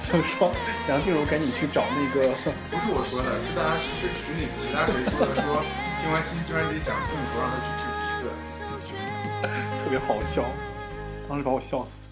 [0.04, 0.54] 就是说
[0.88, 2.30] 梁静茹赶紧去找那个。
[2.70, 5.66] 不是我说的，是大家是群里其他谁说的，说
[6.02, 8.30] 听完新专辑想镜头让他去治鼻子。
[9.82, 10.46] 特别好笑，
[11.28, 12.06] 当时把我笑死。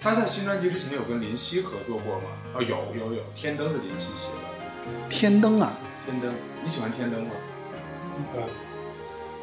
[0.00, 2.24] 他在新专辑之前有跟林夕合作过吗？
[2.54, 5.08] 啊、有有有，天灯是林夕写的。
[5.08, 5.72] 天灯啊，
[6.04, 7.30] 天灯，你喜欢天灯吗？
[8.16, 8.24] 嗯，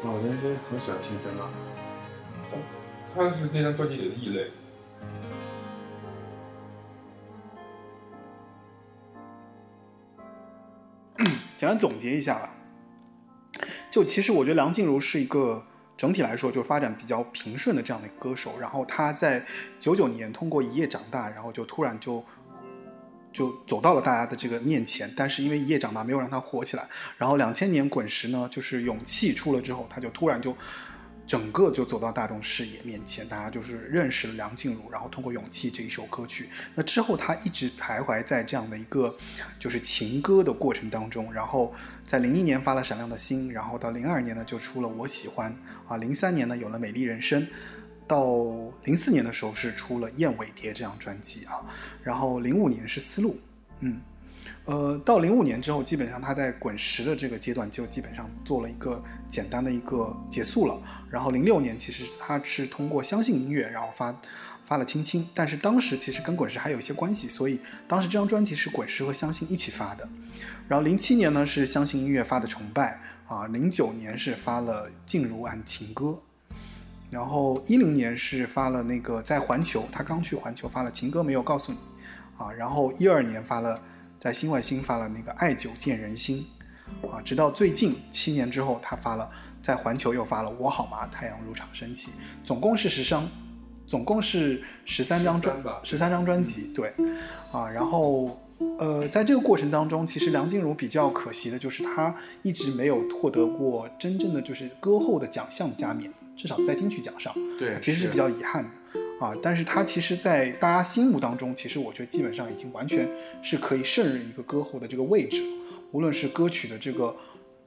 [0.02, 1.50] 啊，我真是很喜欢天真啊。
[3.12, 4.50] 他是那张专辑里的异类。
[11.56, 12.54] 简单总结一下吧。
[13.90, 15.66] 就其实我觉得梁静茹是一个
[15.96, 18.58] 整体来说就发展比较平顺的这样的歌手。
[18.58, 19.44] 然后她在
[19.78, 22.24] 九九年通过《一夜长大》，然后就突然就
[23.32, 25.12] 就走到了大家的这个面前。
[25.16, 26.86] 但是因为《一夜长大》没有让他火起来，
[27.16, 30.56] 然后两千年滚石呢，就是《勇气》出了之后，他就突然就
[31.26, 39.16] 整个就走到大众视野面前，大家就是认识了梁静茹，然后通过《勇气》这一首歌曲，那之后他一直徘徊在这样的一个
[39.58, 41.72] 就是情歌的过程当中，然后
[42.04, 45.56] 在零一年发了《闪亮的心》，然后到零二年呢就出了《我喜欢》，
[45.92, 47.40] 啊，零三年呢有了《美丽人生》，
[48.10, 48.26] 到
[48.82, 51.62] 零四年的时候是出了《燕尾蝶》这张专辑啊，
[52.02, 53.34] 然后零五年是《丝路》，
[53.78, 54.00] 嗯。
[54.66, 60.78] 呃，到零五年之后，基本上他在滚石的这个阶段就基本上做了一个简单的一个结束了。
[61.08, 64.14] 然后零六年其实他是通过相信音乐，然后发
[64.64, 67.58] 发了《青青》，但是当时其实跟滚石还有一些关系，所以
[67.88, 70.08] 当时这张专辑是滚石和相信一起发的。
[70.68, 73.00] 然后零七年呢是相信音乐发的《崇拜》
[73.34, 76.06] 啊，零九年是发了《静茹安情歌》，
[77.10, 81.78] 然后一零年是发了那个在环球，他刚去环球发了《情歌没有告诉你》
[82.42, 83.78] 啊，然后一二年发了。
[84.22, 86.44] 在新外星发了那个《爱久见人心》，
[87.10, 89.30] 啊，直到最近七年之后，他发了
[89.62, 91.06] 在环球又发了《我好吗？
[91.06, 92.10] 太阳如常升起》，
[92.44, 93.26] 总共是十张，
[93.86, 96.92] 总共是十三张专十三张专辑，对，
[97.50, 98.38] 啊，然后
[98.78, 109.00] 呃，在这个过程当中，其实梁静茹比较可惜的就是她一直没有获得过真正的就是歌后的奖项加冕，至少在金曲奖上，对，其实是比较遗憾的。
[109.20, 113.06] 啊，但是他其实，在大家心目当中，其实我觉得基本上已经完全
[113.42, 115.42] 是可以胜任一个歌后的这个位置，
[115.92, 117.14] 无论是歌曲的这个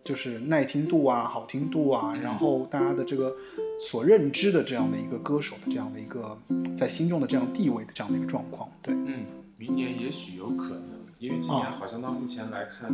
[0.03, 3.31] 就是耐听度啊、好听度啊，然后大家的这个
[3.79, 6.35] 所认知的这样的一个歌手的这样的一个
[6.75, 9.23] 在心中的这样地位的这样的一个状况，对，嗯，
[9.55, 10.89] 明年也许有可能，
[11.19, 12.89] 因为今年好像到目前来看，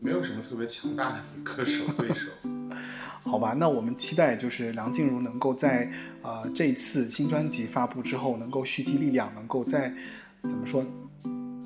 [0.00, 2.30] 没有什么特别强大的女 歌手对手。
[3.22, 9.94] 好吧，那我们期待就是梁静茹能够在呃这次新专辑发布之后，能够蓄积力量，能够在
[10.44, 10.82] 怎么说，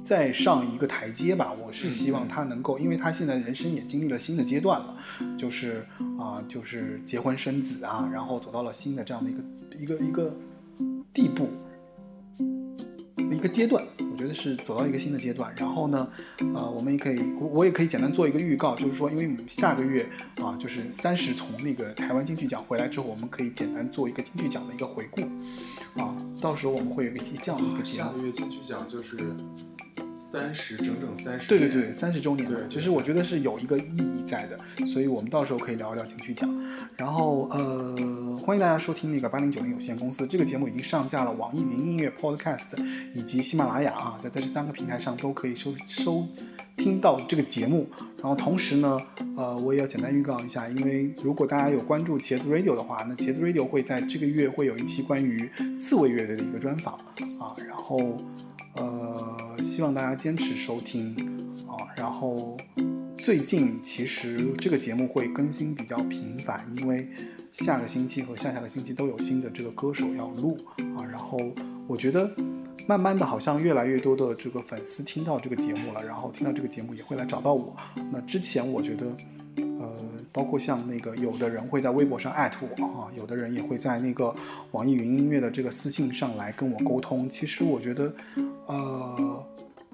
[0.02, 1.52] 再上一个台阶吧。
[1.64, 4.96] 我是希望她能够，因为她现在人生也经历了新的阶段了，
[5.38, 5.86] 就是
[6.18, 9.42] 啊，就是结婚生子啊，然后走到了新的这样的一个
[9.76, 10.36] 一个一个
[11.12, 11.48] 地步。
[13.34, 15.52] 一个阶段，我觉得是走到一个新的阶段。
[15.56, 16.08] 然后呢，
[16.54, 20.06] 呃，我们也可以，我我也可以简单做一个预告，就是说，因为我们下个月
[20.40, 25.22] 啊，就是三十从那个台湾金曲奖回来之后，我们可以简单做一个金曲奖的一个回顾，
[26.00, 28.08] 啊，到时候我们会有一个这样的一个节目。
[28.08, 29.18] 下个月金曲奖就是。
[30.34, 32.50] 三十整整三十，对对对，三十周年。
[32.68, 36.50] 其实我觉得是有一个意义在的，所以我们到时候可以聊一聊金曲奖。
[36.96, 42.76] 然后呃，欢迎大家收听那个八零九零有限公司这个节目已经上架了网易云音乐 Podcast
[43.14, 46.26] 以及喜马拉雅啊，在在这三个平台上都可以收收
[46.76, 47.88] 听到这个节目。
[48.18, 49.00] 然后同时呢，
[49.36, 56.94] 呃，我也要简单预告一下，因为如果大家有关注茄子 Radio 的话，那茄子 Radio 会在这个月会有一期关于刺猬乐队的一个专访
[57.38, 58.16] 啊，然后。
[58.74, 61.14] 呃，希望大家坚持收听
[61.66, 61.86] 啊。
[61.96, 62.56] 然后
[63.16, 67.08] 最近其实这个节目会更新比较频繁，因为
[67.52, 70.58] 下个星期和下下个星期都有新的这个歌手要录
[70.96, 71.04] 啊。
[71.04, 71.38] 然后
[71.86, 72.30] 我觉得
[72.86, 77.76] 慢慢的好像越来越多的这个粉丝听到这个节目了，然后听到这个节目也会来找到我。
[78.12, 79.06] 那之前我觉得。
[79.56, 79.96] 呃，
[80.32, 84.34] 包括像那个有的人会在微博上艾特我啊，有的人也会在那个
[84.72, 87.28] 网易云音乐的这个私信上来跟我沟通。
[87.28, 88.12] 其实我觉得，
[88.66, 89.46] 呃，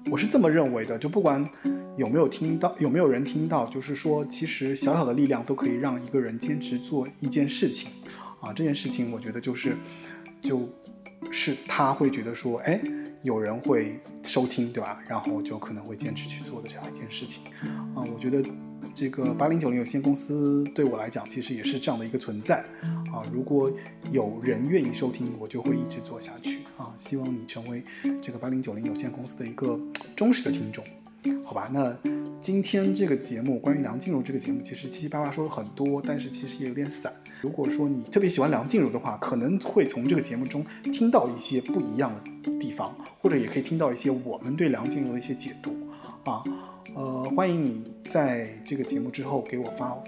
[0.09, 1.47] 我是这么认为的，就不管
[1.95, 7.91] 有没有听到，有没有人听到，就是说，其实小小的力量都可以让一个人坚持做一件事情
[8.39, 8.51] 啊。
[8.53, 9.75] 这件事情我觉得就是，
[10.41, 10.67] 就
[11.29, 12.81] 是他会觉得说，哎，
[13.21, 14.99] 有人会收听，对吧？
[15.07, 17.43] 然后就可能会坚持去做的这样一件事情
[17.95, 18.01] 啊。
[18.11, 18.43] 我觉得。
[18.93, 22.63] 这个八零九零有限公司对我来讲，其实也是这样的一个存在
[23.11, 23.23] 啊。
[23.31, 23.71] 如果
[24.11, 26.93] 有人愿意收听，我就会一直做下去啊。
[26.97, 27.83] 希望你成为
[28.21, 29.79] 这个八零九零有限公司的一个
[30.15, 30.83] 忠实的听众，
[31.43, 31.69] 好吧？
[31.71, 31.95] 那
[32.39, 37.13] 今天这个节目关于梁静茹这个节目，其实七七八八说了很多，但是其实也有点散。
[37.39, 42.13] 如果说你特别喜欢梁静茹的话，可能会从这个节目中听到一些不一样
[42.43, 45.75] 的地方，或者也可以听到一些我们对梁静茹的一些解读
[46.23, 46.43] 啊。
[46.93, 50.01] 呃，欢迎你在这个节目之后给我发，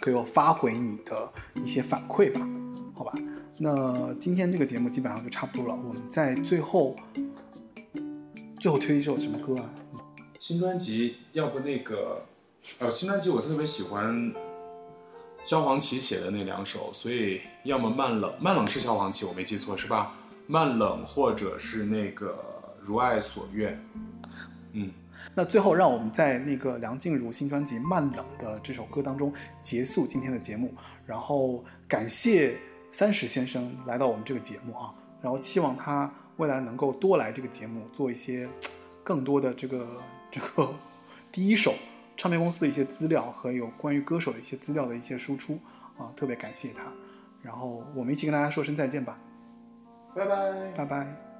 [0.00, 1.32] 给我发回你的
[1.62, 2.40] 一些反馈吧，
[2.94, 3.12] 好吧？
[3.58, 5.74] 那今天这个节目基本上就差不多了。
[5.74, 6.96] 我们在最后，
[8.58, 9.70] 最后推一首什么歌啊？
[10.40, 12.24] 新专辑，要不那个，
[12.80, 14.34] 呃，新专辑我特别喜欢
[15.42, 20.14] 萧煌奇写的那两首，所以要么慢冷，慢冷是萧煌奇，我没记错是吧？
[20.48, 22.36] 慢冷或者是那个
[22.80, 23.80] 如爱所愿，
[24.72, 24.90] 嗯。
[25.34, 29.32] 那最后，让我们在那个梁静茹新专辑《慢冷》的这首歌当中
[29.62, 30.72] 结束今天的节目。
[31.06, 32.54] 然后感谢
[32.90, 38.48] 三十先生来到我们这个节目啊，然后期望他未来能够多来这个节目，做一些
[39.02, 39.86] 更多的这个
[40.30, 40.74] 这个
[41.30, 41.74] 第一手
[42.16, 45.58] 唱片公司的一些资料和有关于歌手的一些资料的一些输出
[45.96, 46.84] 啊，特别感谢他。
[47.42, 49.18] 然后我们一起跟大家说声再见吧，
[50.14, 51.31] 拜拜，拜拜。